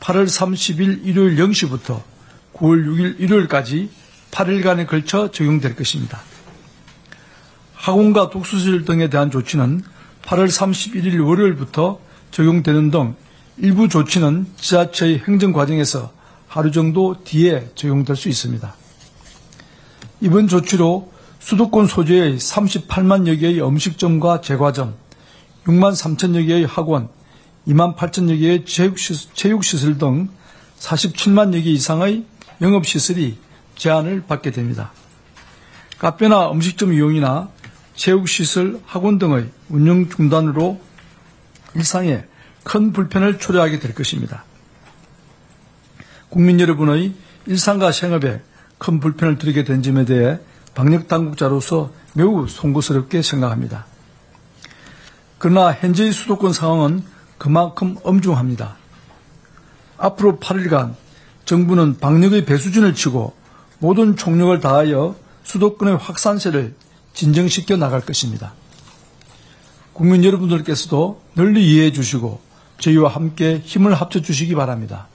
[0.00, 2.02] 8월 30일 일요일 0시부터
[2.54, 3.90] 9월 6일 일요일까지
[4.30, 6.20] 8일간에 걸쳐 적용될 것입니다.
[7.74, 9.82] 학원과 독서실 등에 대한 조치는
[10.22, 12.00] 8월 31일 월요일부터
[12.30, 13.14] 적용되는 등
[13.56, 16.12] 일부 조치는 지자체의 행정 과정에서
[16.46, 18.74] 하루 정도 뒤에 적용될 수 있습니다.
[20.20, 24.94] 이번 조치로 수도권 소재의 38만여 개의 음식점과 제과점,
[25.64, 27.08] 6만 3천여 개의 학원,
[27.66, 30.28] 2만 8천여 개의 체육시설 등
[30.78, 32.24] 47만여 개 이상의
[32.60, 33.38] 영업시설이
[33.74, 34.92] 제한을 받게 됩니다.
[35.98, 37.48] 카페나 음식점 이용이나
[37.94, 40.80] 체육시설, 학원 등의 운영 중단으로
[41.74, 42.24] 일상에
[42.64, 44.44] 큰 불편을 초래하게 될 것입니다.
[46.28, 47.14] 국민 여러분의
[47.46, 48.42] 일상과 생업에
[48.78, 50.38] 큰 불편을 드리게 된 점에 대해
[50.74, 53.86] 방역 당국자로서 매우 송구스럽게 생각합니다.
[55.38, 57.02] 그러나 현재의 수도권 상황은
[57.38, 58.76] 그만큼 엄중합니다.
[59.96, 60.94] 앞으로 8일간
[61.44, 63.34] 정부는 방역의 배수진을 치고
[63.78, 66.74] 모든 총력을 다하여 수도권의 확산세를
[67.14, 68.52] 진정시켜 나갈 것입니다.
[69.92, 72.40] 국민 여러분들께서도 널리 이해해 주시고
[72.78, 75.08] 저희와 함께 힘을 합쳐 주시기 바랍니다.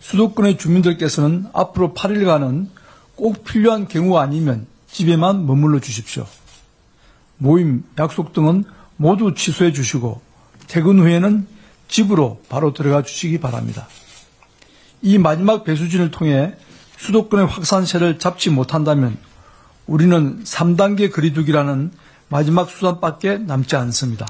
[0.00, 2.68] 수도권의 주민들께서는 앞으로 8일간은
[3.16, 6.26] 꼭 필요한 경우 아니면 집에만 머물러 주십시오.
[7.38, 8.64] 모임, 약속 등은
[8.96, 10.20] 모두 취소해 주시고
[10.68, 11.46] 퇴근 후에는
[11.88, 13.88] 집으로 바로 들어가 주시기 바랍니다.
[15.02, 16.54] 이 마지막 배수진을 통해
[16.98, 19.18] 수도권의 확산세를 잡지 못한다면
[19.86, 21.92] 우리는 3단계 거리두기라는
[22.28, 24.26] 마지막 수단밖에 남지 않습니다.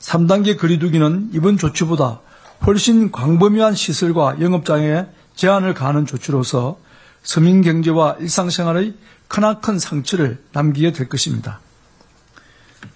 [0.00, 2.20] 3단계 거리두기는 이번 조치보다
[2.66, 6.78] 훨씬 광범위한 시설과 영업장에 제한을 가하는 조치로서
[7.22, 8.94] 서민 경제와 일상생활의
[9.28, 11.60] 크나큰 상처를 남기게 될 것입니다.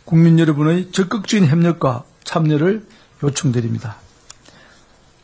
[0.04, 2.86] 국민 여러분의 적극적인 협력과 참여를
[3.22, 3.96] 요청드립니다.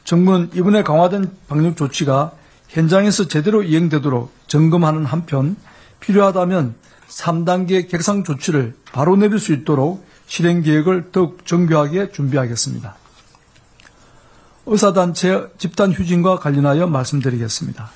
[0.05, 2.33] 정부는 이번에 강화된 방역 조치가
[2.69, 5.57] 현장에서 제대로 이행되도록 점검하는 한편
[6.01, 6.75] 필요하다면
[7.09, 12.97] 3단계 객상 조치를 바로 내릴 수 있도록 실행 계획을 더욱 정교하게 준비하겠습니다.
[14.67, 17.91] 의사단체 집단 휴진과 관련하여 말씀드리겠습니다.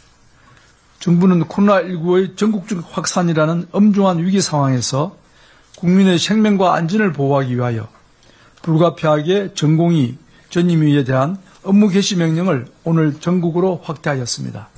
[1.05, 5.15] 정부는 코로나19의 전국적 확산이라는 엄중한 위기 상황에서
[5.77, 7.89] 국민의 생명과 안전을 보호하기 위하여
[8.63, 10.17] 불가피하게 전공의
[10.49, 14.69] 전임위에 대한 업무 개시 명령을 오늘 전국으로 확대하였습니다.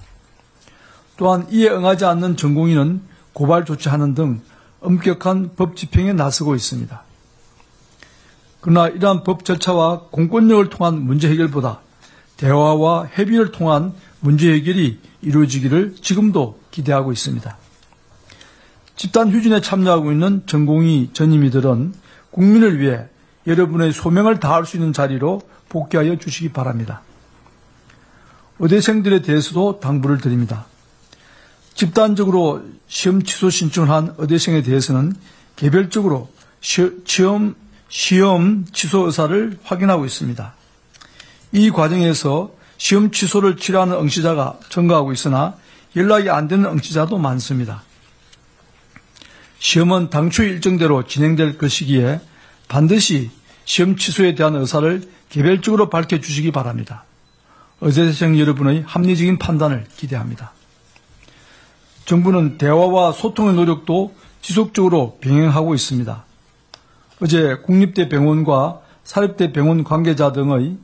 [1.17, 3.03] 또한 이에 응하지 않는 전공의는
[3.33, 4.41] 고발 조치하는 등
[4.81, 7.03] 엄격한 법 집행에 나서고 있습니다.
[8.61, 11.83] 그러나 이러한 법 절차와 공권력을 통한 문제 해결보다
[12.37, 17.57] 대화와 협의를 통한 문제 해결이 이루어지기를 지금도 기대하고 있습니다.
[18.95, 21.95] 집단 휴진에 참여하고 있는 전공의 전임이들은
[22.31, 23.07] 국민을 위해
[23.47, 27.03] 여러분의 소명을 다할 수 있는 자리로 복귀하여 주시기 바랍니다.
[28.61, 30.67] 의대생들에 대해서도 당부를 드립니다.
[31.75, 35.13] 집단적으로 시험 취소 신청을 한 의대생에 대해서는
[35.57, 37.55] 개별적으로 시험,
[37.89, 40.55] 시험 취소 의사를 확인하고 있습니다.
[41.53, 45.55] 이 과정에서 시험 취소를 치료하는 응시자가 증가하고 있으나
[45.97, 47.83] 연락이 안 되는 응시자도 많습니다.
[49.59, 52.21] 시험은 당초 일정대로 진행될 것이기에
[52.69, 53.31] 반드시
[53.65, 57.05] 시험 취소에 대한 의사를 개별적으로 밝혀주시기 바랍니다.
[57.81, 60.53] 의대생 여러분의 합리적인 판단을 기대합니다.
[62.05, 66.25] 정부는 대화와 소통의 노력도 지속적으로 병행하고 있습니다.
[67.21, 70.77] 어제 국립대 병원과 사립대 병원 관계자 등의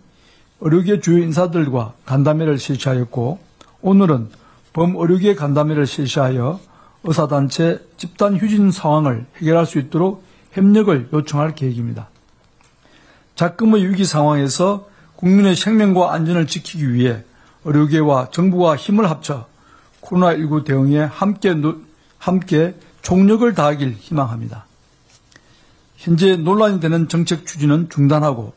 [0.65, 3.41] 의료계 주요 인사들과 간담회를 실시하였고
[3.83, 4.29] 오늘은
[4.73, 6.61] 범의료계 간담회를 실시하여
[7.03, 12.09] 의사단체 집단 휴진 상황을 해결할 수 있도록 협력을 요청할 계획입니다.
[13.35, 17.25] 작금의 위기 상황에서 국민의 생명과 안전을 지키기 위해
[17.65, 19.49] 의료계와 정부가 힘을 합쳐
[20.01, 21.57] 코로나19 대응에 함께,
[22.19, 24.67] 함께 총력을 다하길 희망합니다.
[25.97, 28.53] 현재 논란이 되는 정책 추진은 중단하고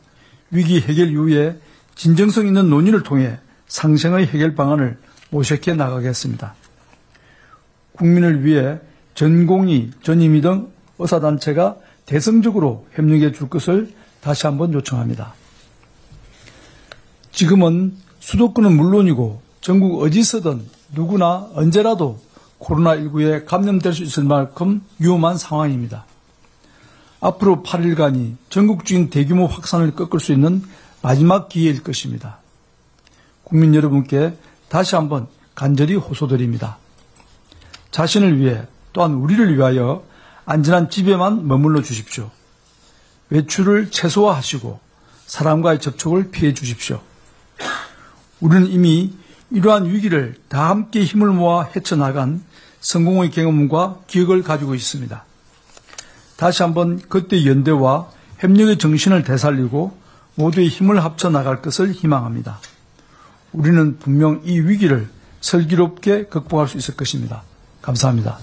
[0.52, 1.58] 위기 해결 이후에
[1.96, 4.98] 진정성 있는 논의를 통해 상생의 해결 방안을
[5.30, 6.54] 모색해 나가겠습니다.
[7.96, 8.78] 국민을 위해
[9.14, 10.68] 전공의, 전임의 등
[10.98, 15.34] 의사단체가 대성적으로 협력해 줄 것을 다시 한번 요청합니다.
[17.32, 20.62] 지금은 수도권은 물론이고 전국 어디서든
[20.94, 22.20] 누구나 언제라도
[22.60, 26.04] 코로나19에 감염될 수 있을 만큼 위험한 상황입니다.
[27.20, 30.62] 앞으로 8일간이 전국적인 대규모 확산을 꺾을 수 있는
[31.06, 32.38] 마지막 기회일 것입니다.
[33.44, 34.36] 국민 여러분께
[34.68, 36.78] 다시 한번 간절히 호소드립니다.
[37.92, 40.02] 자신을 위해 또한 우리를 위하여
[40.46, 42.32] 안전한 집에만 머물러 주십시오.
[43.30, 44.80] 외출을 최소화하시고
[45.26, 47.00] 사람과의 접촉을 피해 주십시오.
[48.40, 49.12] 우리는 이미
[49.52, 52.42] 이러한 위기를 다 함께 힘을 모아 헤쳐나간
[52.80, 55.24] 성공의 경험과 기억을 가지고 있습니다.
[56.36, 60.05] 다시 한번 그때 연대와 협력의 정신을 되살리고
[60.36, 62.58] 모두의 힘을 합쳐 나갈 것을 희망합니다.
[63.52, 65.08] 우리는 분명 이 위기를
[65.40, 67.42] 슬기롭게 극복할 수 있을 것입니다.
[67.82, 68.38] 감사합니다.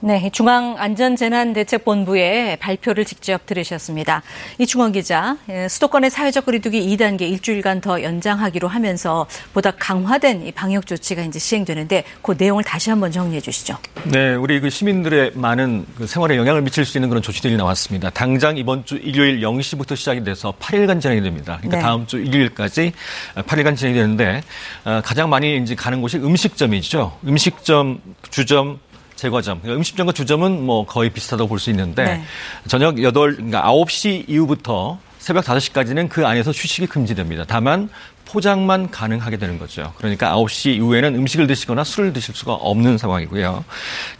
[0.00, 4.22] 네, 중앙안전재난대책본부의 발표를 직접 들으셨습니다.
[4.58, 11.22] 이중원 기자, 예, 수도권의 사회적 거리두기 2단계 일주일간 더 연장하기로 하면서 보다 강화된 방역 조치가
[11.22, 13.76] 이제 시행되는데 그 내용을 다시 한번 정리해 주시죠.
[14.04, 18.10] 네, 우리 그 시민들의 많은 그 생활에 영향을 미칠 수 있는 그런 조치들이 나왔습니다.
[18.10, 21.58] 당장 이번 주 일요일 0시부터 시작이 돼서 8일간 진행이 됩니다.
[21.60, 21.82] 그러니까 네.
[21.82, 22.92] 다음 주 일요일까지
[23.34, 24.44] 8일간 진행이 되는데
[24.84, 27.18] 어, 가장 많이 이제 가는 곳이 음식점이죠.
[27.26, 28.78] 음식점, 주점,
[29.18, 29.58] 제과점.
[29.60, 32.22] 그러니까 음식점과 주점은 뭐 거의 비슷하다고 볼 수 있는데 네.
[32.68, 37.44] 저녁 8, 그러니까 9시 이후부터 새벽 5시까지는 그 안에서 휴식이 금지됩니다.
[37.46, 37.88] 다만
[38.24, 39.92] 포장만 가능하게 되는 거죠.
[39.96, 43.64] 그러니까 9시 이후에는 음식을 드시거나 술을 드실 수가 없는 상황이고요.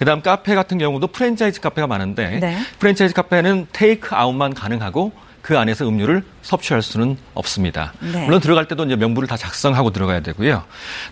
[0.01, 2.59] 그다음 카페 같은 경우도 프랜차이즈 카페가 많은데 네.
[2.81, 5.13] 프랜차이즈 카페는 테이크 아웃만 가능하고
[5.49, 7.95] 그 안에서 음료를 섭취할 수는 없습니다.
[8.01, 8.23] 네.
[8.27, 10.63] 물론 들어갈 때도 이제 명부를 다 작성하고 들어가야 되고요.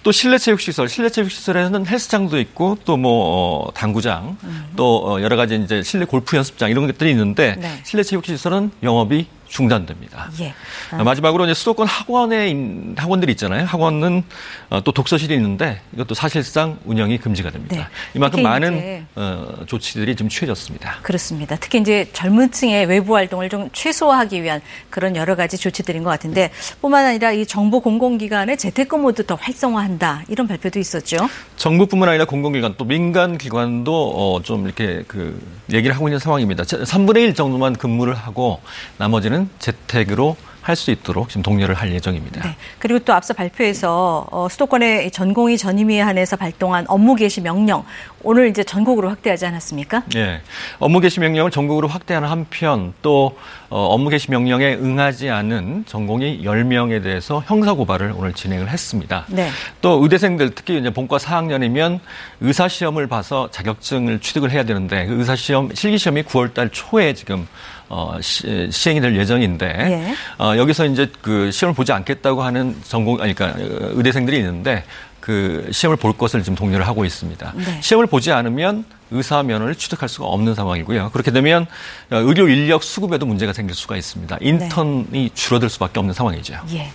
[0.03, 4.67] 또 실내 체육 시설, 실내 체육 시설에는 헬스장도 있고 또뭐 어, 당구장, 음.
[4.77, 7.81] 또 어, 여러 가지 이제 실내 골프 연습장 이런 것들이 있는데 네.
[7.83, 10.31] 실내 체육 시설은 영업이 중단됩니다.
[10.41, 10.55] 예.
[10.91, 11.03] 아.
[11.03, 12.55] 마지막으로 이제 수도권 학원에
[12.97, 13.65] 학원들이 있잖아요.
[13.65, 14.23] 학원은
[14.71, 17.77] 어, 또 독서실이 있는데 이것도 사실상 운영이 금지가 됩니다.
[17.77, 17.87] 네.
[18.15, 20.99] 이만큼 많은 어, 조치들이 좀 취해졌습니다.
[21.03, 21.57] 그렇습니다.
[21.57, 26.51] 특히 이제 젊은 층의 외부 활동을 좀 최소화하기 위한 그런 여러 가지 조치들인 것 같은데
[26.81, 31.19] 뿐만 아니라 이 정부 공공기관의 재택근무도 더 활성화한다 이런 발표도 있었죠.
[31.57, 35.39] 정부뿐만 아니라 공공기관 또 민간 기관도 어, 좀 이렇게 그
[35.73, 36.65] 얘기를 하고 있는 상황입니다.
[36.65, 38.61] 3분의 1 정도만 근무를 하고
[38.99, 42.43] 나머지는 재택으로 할수 있도록 지금 독려를 할 예정입니다.
[42.43, 42.57] 네.
[42.81, 47.85] 그리고 또 앞서 발표에서 어, 수도권의 전공의 전임위에 한해서 발동한 업무 개시 명령
[48.25, 50.03] 오늘 이제 전국으로 확대하지 않았습니까?
[50.13, 50.41] 네.
[50.81, 57.01] 업무 개시 명령을 전국으로 확대하는 한편 또 어, 업무 개시 명령에 응하지 않은 전공의 10명에
[57.01, 59.27] 대해서 형사 고발을 오늘 진행을 했습니다.
[59.29, 59.51] 네.
[59.81, 62.01] 또 의대생들 특히 이제 본과 4학년이면
[62.41, 67.15] 의사 시험을 봐서 자격증을 취득을 해야 되는데 그 의사 시험 실기 시험이 9월 달 초에
[67.15, 67.47] 지금
[67.89, 70.15] 어, 시, 시행이 될 예정인데 예.
[70.43, 74.85] 어, 여기서 이제 그 시험을 보지 않겠다고 하는 전공 아니 그러니까 의대생들이 있는데
[75.21, 77.53] 그 시험을 볼 것을 지금 독려를 하고 있습니다.
[77.57, 77.81] 네.
[77.81, 81.11] 시험을 보지 않으면 의사 면허를 취득할 수가 없는 상황이고요.
[81.11, 81.67] 그렇게 되면
[82.11, 84.39] 의료 인력 수급에도 문제가 생길 수가 있습니다.
[84.41, 85.29] 인턴이 네.
[85.35, 86.55] 줄어들 수밖에 없는 상황이죠.
[86.75, 86.91] 예.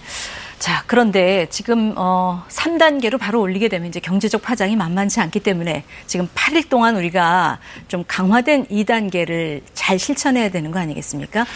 [0.62, 6.28] 자, 그런데 지금 어 3단계로 바로 올리게 되면 이제 경제적 파장이 만만치 않기 때문에 지금
[6.36, 7.58] 8일 동안 우리가
[7.88, 11.48] 좀 강화된 2단계를 잘 실천해야 되는 거 아니겠습니까?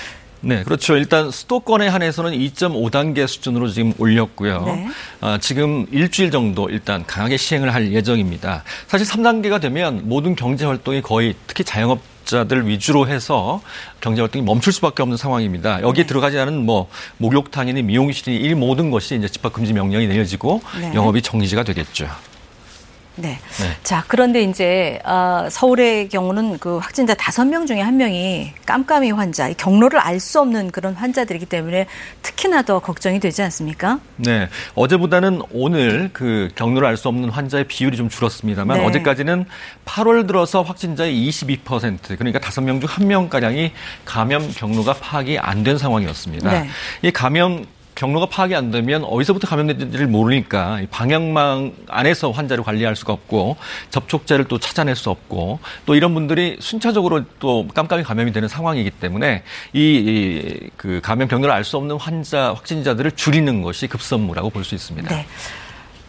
[0.41, 0.97] 네, 그렇죠.
[0.97, 4.63] 일단 수도권에 한해서는 2.5단계 수준으로 지금 올렸고요.
[4.65, 4.87] 네.
[5.21, 8.63] 아, 지금 일주일 정도 일단 강하게 시행을 할 예정입니다.
[8.87, 13.61] 사실 3단계가 되면 모든 경제 활동이 거의 특히 자영업 자들 위주로 해서
[14.01, 15.81] 경제 활동이 멈출 수밖에 없는 상황입니다.
[15.81, 16.07] 여기에 네.
[16.07, 20.93] 들어가지 않은 뭐 목욕탕이니 미용실이 이 모든 것이 이제 집합 금지 명령이 내려지고 네.
[20.93, 22.07] 영업이 정지가 되겠죠.
[23.17, 23.39] 네.
[23.59, 23.77] 네.
[23.83, 29.51] 자, 그런데 이제 어, 서울의 경우는 그 확진자 다섯 명 중에 한 명이 깜깜이 환자,
[29.53, 31.85] 경로를 알 수 없는 그런 환자들이기 때문에
[32.21, 33.99] 특히나 더 걱정이 되지 않습니까?
[34.15, 34.47] 네.
[34.75, 38.85] 어제보다는 오늘 그 경로를 알 수 없는 환자의 비율이 좀 줄었습니다만 네.
[38.85, 39.45] 어제까지는
[39.85, 43.71] 8월 들어서 확진자의 22% 그러니까 다섯 명 중 한 명가량이
[44.05, 46.51] 감염 경로가 파악이 안 된 상황이었습니다.
[46.51, 46.69] 네.
[47.01, 53.55] 이 감염 경로가 파악이 안 되면 어디서부터 감염된지를 모르니까 방역망 안에서 환자를 관리할 수가 없고
[53.89, 59.43] 접촉자를 또 찾아낼 수 없고 또 이런 분들이 순차적으로 또 깜깜이 감염이 되는 상황이기 때문에
[59.73, 65.15] 이 그 감염 경로를 알 수 없는 환자 확진자들을 줄이는 것이 급선무라고 볼 수 있습니다.
[65.15, 65.25] 네.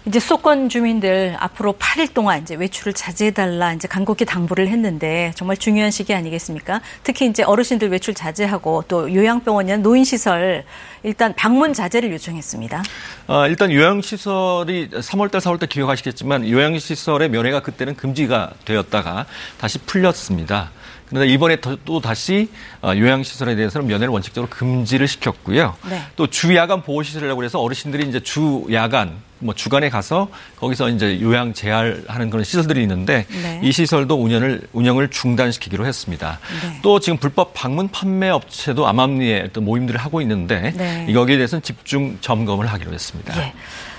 [0.06, 5.90] 이제 수도권 주민들 앞으로 8일 동안 이제 외출을 자제해달라 이제 간곡히 당부를 했는데 정말 중요한
[5.90, 6.80] 시기 아니겠습니까?
[7.02, 10.64] 특히 이제 어르신들 외출 자제하고 또 요양병원이나 노인시설
[11.02, 12.84] 일단 방문 자제를 요청했습니다.
[13.26, 19.26] 아, 일단 요양시설이 3월달, 4월달 기억하시겠지만 요양시설의 면회가 그때는 금지가 되었다가
[19.58, 20.70] 다시 풀렸습니다.
[21.08, 22.48] 그런데 이번에 또 다시
[22.82, 25.76] 어, 요양시설에 대해서는 면회를 원칙적으로 금지를 시켰고요.
[25.88, 26.02] 네.
[26.16, 32.42] 또 주야간 보호시설이라고 해서 어르신들이 이제 주야간 뭐 주간에 가서 거기서 이제 요양 재활하는 그런
[32.42, 33.60] 시설들이 있는데 네.
[33.62, 36.38] 이 시설도 운영을 운영을 중단시키기로 했습니다.
[36.62, 36.78] 네.
[36.82, 41.06] 또 지금 불법 방문 판매 업체도 암암리에 어떤 모임들을 하고 있는데 네.
[41.12, 43.36] 여기에 대해서는 집중 점검을 하기로 했습니다.
[43.38, 43.52] 예.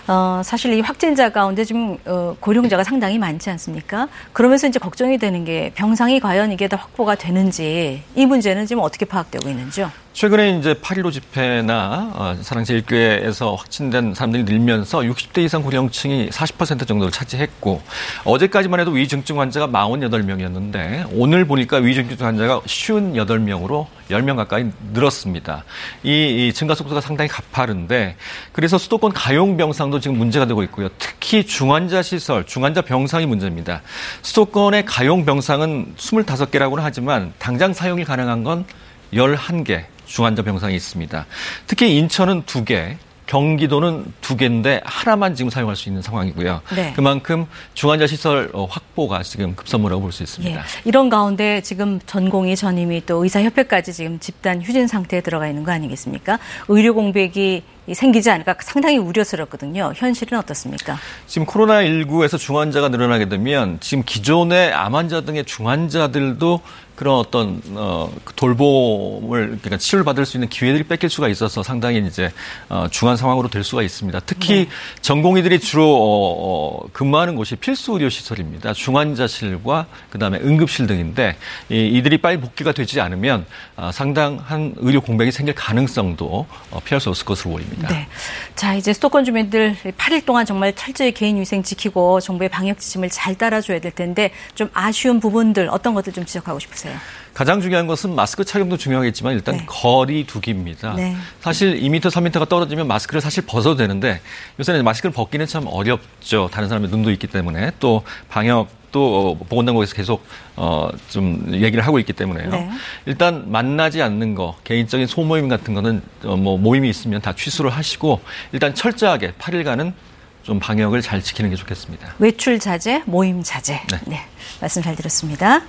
[0.07, 4.07] 어, 사실 이 확진자 가운데 지금 어, 고령자가 상당히 많지 않습니까?
[4.31, 9.05] 그러면서 이제 걱정이 되는 게 병상이 과연 이게 다 확보가 되는지 이 문제는 지금 어떻게
[9.05, 9.91] 파악되고 있는지요?
[10.13, 17.81] 최근에 이제 8.15 집회나 어, 사랑제일교회에서 확진된 사람들이 늘면서 60대 이상 고령층이 40% 정도를 차지했고
[18.23, 25.63] 어제까지만 해도 위중증 환자가 48명이었는데 오늘 보니까 위중증 환자가 58명으로 10명 가까이 늘었습니다.
[26.03, 28.15] 이, 이 증가 속도가 상당히 가파른데
[28.51, 30.89] 그래서 수도권 가용 병상도 지금 문제가 되고 있고요.
[30.97, 33.81] 특히 중환자 시설, 중환자 병상이 문제입니다.
[34.21, 38.65] 수도권의 가용 병상은 25개라고는 하지만 당장 사용이 가능한 건
[39.13, 41.25] 11개 중환자 병상이 있습니다.
[41.67, 42.97] 특히 인천은 두 개,
[43.27, 46.61] 경기도는 두 개인데 하나만 지금 사용할 수 있는 상황이고요.
[46.75, 46.93] 네.
[46.95, 50.57] 그만큼 중환자 시설 어, 확보가 지금 급선무라고 볼 수 있습니다.
[50.57, 50.63] 예.
[50.85, 56.39] 이런 가운데 지금 전공의 전임이 또 의사협회까지 지금 집단 휴진 상태에 들어가 있는 거 아니겠습니까?
[56.69, 57.63] 의료 공백이
[57.93, 59.93] 생기지 않을까 상당히 우려스럽거든요.
[59.95, 60.97] 현실은 어떻습니까?
[61.25, 66.61] 지금 코로나19에서 중환자가 늘어나게 되면 지금 기존의 암 환자 등의 중환자들도
[66.97, 71.99] 그런 어떤 어, 그 돌봄을 그러니까 치료를 받을 수 있는 기회들이 뺏길 수가 있어서 상당히
[71.99, 72.31] 이제
[72.69, 74.19] 어, 중한 상황으로 될 수가 있습니다.
[74.21, 74.69] 특히 네.
[75.01, 78.73] 전공의들이 주로 어, 어, 근무하는 곳이 필수 의료 시설입니다.
[78.73, 81.37] 중환자실과 그다음에 응급실 등인데
[81.69, 83.45] 이, 이들이 빨리 복귀가 되지 않으면
[83.75, 87.89] 어, 상당한 의료 공백이 생길 가능성도 어, 피할 수 없을 것으로 보입니다.
[87.89, 88.07] 네.
[88.55, 93.35] 자 이제 수도권 주민들 8일 동안 정말 철저히 개인 위생 지키고 정부의 방역 지침을 잘
[93.35, 96.86] 따라줘야 될 텐데 좀 아쉬운 부분들 어떤 것들 좀 지적하고 싶으세요?
[96.87, 97.17] 같아요.
[97.37, 99.65] 가장 중요한 것은 마스크 착용도 중요하겠지만 일단 네.
[99.67, 100.95] 거리 두기입니다.
[100.95, 101.15] 네.
[101.39, 104.21] 사실 2m, 3m가 떨어지면 마스크를 사실 벗어도 되는데
[104.59, 106.49] 요새는 마스크를 벗기는 참 어렵죠.
[106.51, 110.25] 다른 사람의 눈도 있기 때문에 또 방역 또 보건당국에서 계속
[110.55, 112.49] 어, 좀 얘기를 하고 있기 때문에요.
[112.49, 112.71] 네.
[113.05, 118.19] 일단 만나지 않는 거, 개인적인 소모임 같은 거는 어, 뭐 모임이 있으면 다 취소를 하시고
[118.51, 119.93] 일단 철저하게 8일간은
[120.41, 122.15] 좀 방역을 잘 지키는 게 좋겠습니다.
[122.17, 123.81] 외출 자제, 모임 자제.
[123.91, 123.99] 네.
[124.07, 124.21] 네.
[124.59, 125.61] 말씀 잘 들었습니다.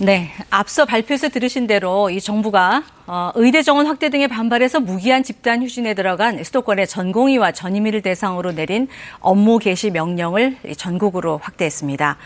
[0.00, 5.60] 네, 앞서 발표에서 들으신 대로 이 정부가 어, 의대 정원 확대 등의 반발에서 무기한 집단
[5.60, 8.86] 휴진에 들어간 수도권의 전공의와 전임의를 대상으로 내린
[9.18, 12.16] 업무 개시 명령을 전국으로 확대했습니다.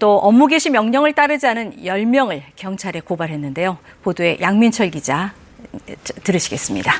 [0.00, 3.78] 또 업무 개시 명령을 따르지 않은 10명을 경찰에 고발했는데요.
[4.02, 5.34] 보도에 양민철 기자
[6.24, 6.94] 들으시겠습니다.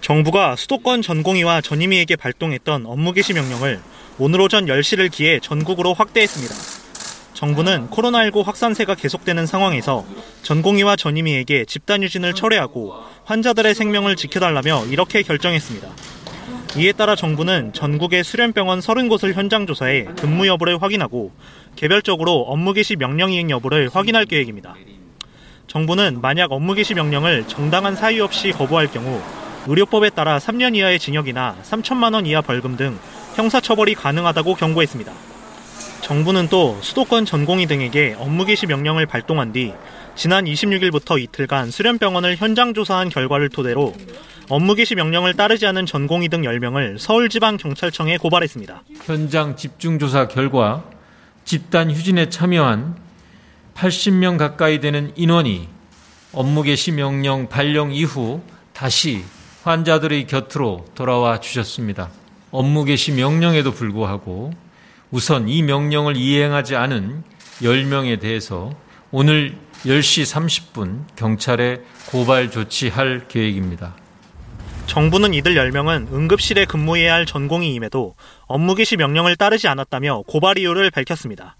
[0.00, 3.80] 정부가 수도권 전공의와 전임의에게 발동했던 업무 개시 명령을
[4.20, 6.85] 오늘 오전 10시를 기해 전국으로 확대했습니다.
[7.36, 10.06] 정부는 코로나19 확산세가 계속되는 상황에서
[10.42, 12.94] 전공의와 전임의에게 집단 유진을 철회하고
[13.26, 15.86] 환자들의 생명을 지켜달라며 이렇게 결정했습니다.
[16.78, 21.30] 이에 따라 정부는 전국의 수련병원 30곳을 현장 조사해 근무 여부를 확인하고
[21.76, 24.74] 개별적으로 업무 개시 명령 이행 여부를 확인할 계획입니다.
[25.66, 29.20] 정부는 만약 업무 개시 명령을 정당한 사유 없이 거부할 경우
[29.66, 32.98] 의료법에 따라 3년 이하의 징역이나 3천만 원 이하 벌금 등
[33.34, 35.35] 형사처벌이 가능하다고 경고했습니다.
[36.00, 39.72] 정부는 또 수도권 전공의 등에게 업무 개시 명령을 발동한 뒤
[40.14, 43.94] 지난 26일부터 이틀간 수련병원을 현장 조사한 결과를 토대로
[44.48, 48.82] 업무 개시 명령을 따르지 않은 전공의 등 10명을 서울지방경찰청에 고발했습니다.
[49.04, 50.84] 현장 집중조사 결과
[51.44, 52.96] 집단 휴진에 참여한
[53.74, 55.68] 80명 가까이 되는 인원이
[56.32, 58.40] 업무 개시 명령 발령 이후
[58.72, 59.24] 다시
[59.64, 62.10] 환자들의 곁으로 돌아와 주셨습니다.
[62.52, 64.52] 업무 개시 명령에도 불구하고
[65.16, 67.22] 우선 이 명령을 이행하지 않은
[67.62, 68.70] 10명에 대해서
[69.10, 69.56] 오늘
[69.86, 70.30] 10시
[70.74, 73.96] 30분 경찰에 고발 조치할 계획입니다.
[74.84, 78.14] 정부는 이들 10명은 응급실에 근무해야 할 전공의임에도
[78.44, 81.56] 업무 개시 명령을 따르지 않았다며 고발 이유를 밝혔습니다.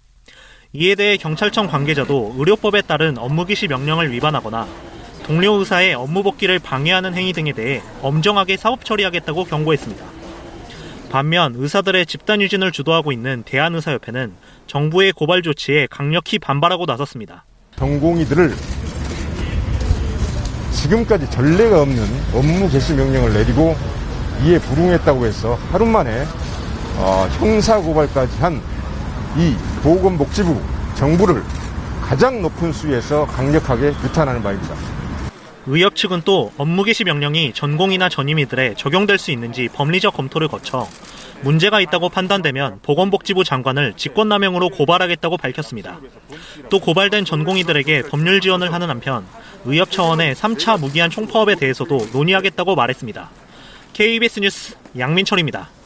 [0.73, 4.67] 이에 대해 경찰청 관계자도 의료법에 따른 업무 개시 명령을 위반하거나
[5.23, 10.16] 동료 의사의 업무 복귀를 방해하는 행위 등에 대해 엄정하게 사법 처리하겠다고 경고했습니다.
[11.09, 14.33] 반면 의사들의 집단 유진을 주도하고 있는 대한의사협회는
[14.67, 17.45] 정부의 고발 조치에 강력히 반발하고 나섰습니다.
[17.77, 18.53] 전공의들을
[20.71, 22.03] 지금까지 전례가 없는
[22.33, 23.75] 업무 개시 명령을 내리고
[24.43, 26.25] 이에 불응했다고 해서 하루 만에
[26.97, 28.77] 어, 형사 고발까지 한
[29.37, 30.59] 이 보건복지부
[30.95, 31.43] 정부를
[32.01, 34.73] 가장 높은 수위에서 강력하게 규탄하는 바입니다.
[35.67, 40.87] 의협 측은 또 업무 개시 명령이 전공이나 전임의들에 적용될 수 있는지 법리적 검토를 거쳐
[41.41, 45.99] 문제가 있다고 판단되면 보건복지부 장관을 직권남용으로 고발하겠다고 밝혔습니다.
[46.69, 49.25] 또 고발된 전공의들에게 법률 지원을 하는 한편
[49.65, 53.29] 의협 차원의 3차 무기한 총파업에 대해서도 논의하겠다고 말했습니다.
[53.91, 55.76] KBS 뉴스 양민철입니다.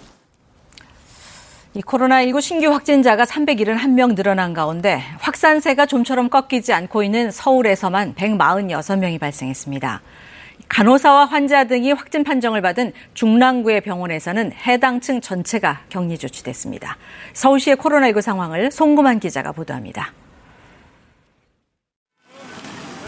[1.74, 10.02] 이 코로나19 신규 확진자가 371명 늘어난 가운데 확산세가 좀처럼 꺾이지 않고 있는 서울에서만 146명이 발생했습니다.
[10.68, 16.98] 간호사와 환자 등이 확진 판정을 받은 중랑구의 병원에서는 해당 층 전체가 격리 조치됐습니다.
[17.34, 20.12] 서울시의 코로나19 상황을 송구만 기자가 보도합니다.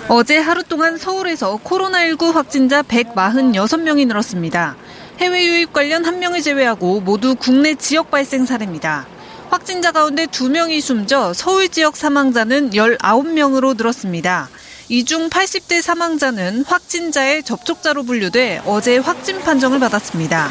[0.08, 4.78] 어제 하루 동안 서울에서 코로나19 확진자 146명이 늘었습니다.
[5.20, 9.08] 해외 유입 관련 1명을 제외하고 모두 국내 지역 발생 사례입니다.
[9.50, 14.50] 확진자 가운데 2명이 숨져 서울 지역 사망자는 19명으로 늘었습니다.
[14.90, 20.50] 이 중 80대 사망자는 확진자의 접촉자로 분류돼 어제 확진 판정을 받았습니다.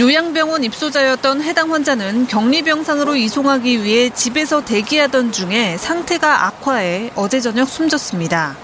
[0.00, 8.56] 요양병원 입소자였던 해당 환자는 격리병상으로 이송하기 위해 집에서 대기하던 중에 상태가 악화해 어제 저녁 숨졌습니다.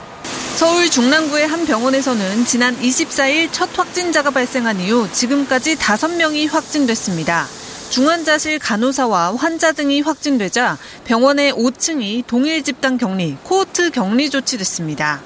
[0.57, 7.47] 서울 중랑구의 한 병원에서는 지난 24일 첫 확진자가 발생한 이후 지금까지 5명이 확진됐습니다.
[7.91, 15.23] 중환자실 간호사와 환자 등이 확진되자 병원의 5층이 동일 집단 격리, 코호트 격리 조치됐습니다.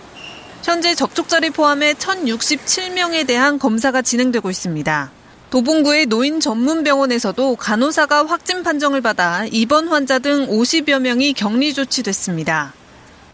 [0.63, 5.11] 현재 접촉자를 포함해 1,067명에 대한 검사가 진행되고 있습니다.
[5.51, 12.73] 도봉구의 노인 전문 병원에서도 간호사가 확진 판정을 받아 입원 환자 등 50여 명이 격리 조치됐습니다.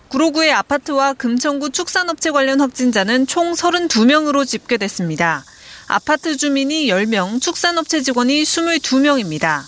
[0.08, 5.44] 구로구의 아파트와 금천구 축산업체 관련 확진자는 총 32명으로 집계됐습니다.
[5.86, 9.62] 아파트 주민이 10명, 축산업체 직원이 22명입니다.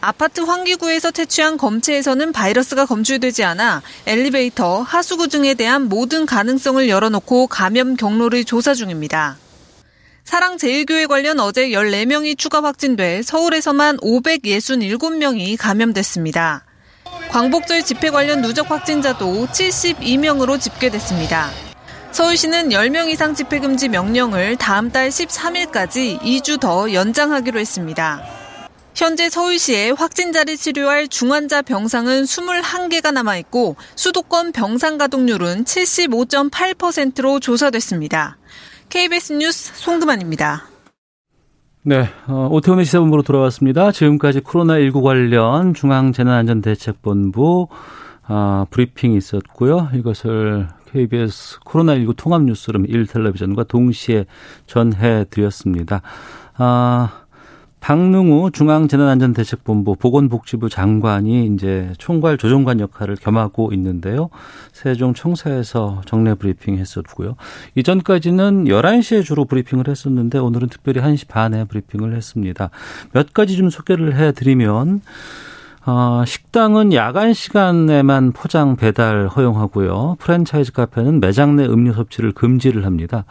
[0.00, 7.96] 아파트 환기구에서 채취한 검체에서는 바이러스가 검출되지 않아 엘리베이터, 하수구 등에 대한 모든 가능성을 열어놓고 감염
[7.96, 9.38] 경로를 조사 중입니다.
[10.24, 16.64] 사랑제일교회 관련 어제 14명이 추가 확진돼 서울에서만 567명이 감염됐습니다.
[17.30, 21.50] 광복절 집회 관련 누적 확진자도 72명으로 집계됐습니다.
[22.12, 28.22] 서울시는 10명 이상 집회 금지 명령을 다음 달 13일까지 2주 더 연장하기로 했습니다.
[28.94, 38.38] 현재 서울시에 확진자를 치료할 중환자 병상은 21개가 남아있고 수도권 병상 가동률은 75.8%로 조사됐습니다.
[38.90, 40.73] KBS 뉴스 송금환입니다.
[41.86, 43.92] 네, 어, 오태훈의 시사본부로 돌아왔습니다.
[43.92, 47.68] 지금까지 코로나19 관련 중앙재난안전대책본부
[48.26, 49.90] 어, 브리핑이 있었고요.
[49.92, 54.24] 이것을 KBS 코로나19 통합뉴스룸 1텔레비전과 동시에
[54.66, 56.00] 전해드렸습니다.
[56.56, 57.23] 아,
[57.84, 64.30] 박능우 중앙재난안전대책본부 보건복지부 장관이 이제 총괄 조정관 역할을 겸하고 있는데요.
[64.72, 67.36] 세종 청사에서 정례 브리핑 했었고요.
[67.74, 72.70] 이전까지는 11시에 주로 브리핑을 했었는데 오늘은 특별히 1시 반에 브리핑을 했습니다.
[73.12, 75.02] 몇 가지 좀 소개를 해드리면
[75.86, 80.16] 어, 식당은 야간 시간에만 포장 배달 허용하고요.
[80.18, 83.26] 프랜차이즈 카페는 매장 내 음료 섭취를 금지를 합니다.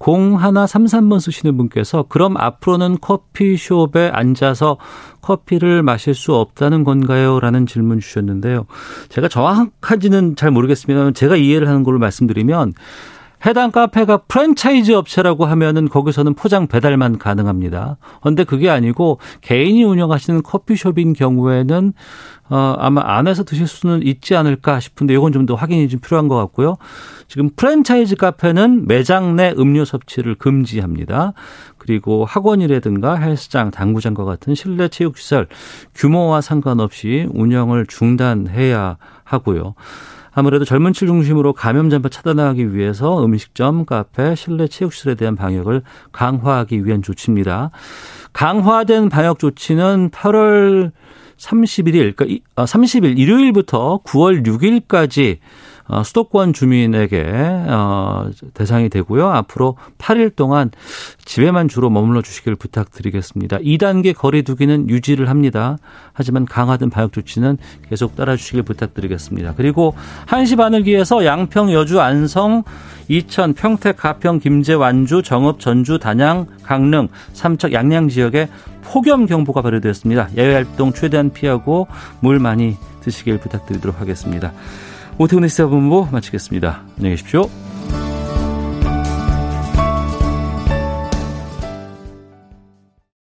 [0.00, 4.78] 0133번 쓰시는 분께서 그럼 앞으로는 커피숍에 앉아서
[5.20, 7.38] 커피를 마실 수 없다는 건가요?
[7.38, 8.66] 라는 질문 주셨는데요.
[9.08, 12.72] 제가 정확한지는 잘 모르겠습니다만 제가 이해를 하는 걸로 말씀드리면
[13.46, 17.96] 해당 카페가 프랜차이즈 업체라고 하면은 거기서는 포장 배달만 가능합니다.
[18.20, 21.92] 그런데 그게 아니고 개인이 운영하시는 커피숍인 경우에는
[22.50, 26.36] 어, 아마 안에서 드실 수는 있지 않을까 싶은데 이건 좀 더 확인이 좀 필요한 것
[26.36, 26.76] 같고요.
[27.26, 31.32] 지금 프랜차이즈 카페는 매장 내 음료 섭취를 금지합니다.
[31.78, 35.48] 그리고 학원이라든가 헬스장, 당구장과 같은 실내 체육시설
[35.94, 39.74] 규모와 상관없이 운영을 중단해야 하고요.
[40.34, 46.84] 아무래도 젊은 층 중심으로 감염 전파 차단하기 위해서 음식점, 카페, 실내 체육시설에 대한 방역을 강화하기
[46.86, 47.70] 위한 조치입니다.
[48.32, 50.92] 강화된 방역 조치는 8월
[51.36, 55.40] 31일, 그러니까 30일 일요일부터 9월 6일까지 어,
[56.04, 57.24] 수도권 주민에게
[57.68, 59.28] 어, 대상이 되고요.
[59.28, 60.70] 앞으로 8일 동안
[61.24, 63.58] 집에만 주로 머물러 주시길 부탁드리겠습니다.
[63.58, 65.76] 2단계 거리두기는 유지를 합니다.
[66.12, 69.54] 하지만 강화된 방역 조치는 계속 따라주시길 부탁드리겠습니다.
[69.56, 69.94] 그리고
[70.26, 72.64] 1시 반을 기해서 양평, 여주, 안성,
[73.08, 78.48] 이천, 평택, 가평, 김제, 완주, 정읍, 전주, 단양, 강릉, 삼척, 양양 지역에
[78.84, 80.30] 폭염 경보가 발효되었습니다.
[80.36, 81.86] 야외 활동 최대한 피하고
[82.20, 84.52] 물 많이 드시길 부탁드리도록 하겠습니다.
[85.18, 86.82] 오태훈의 시사본부 마치겠습니다.
[86.96, 87.48] 안녕히 계십시오.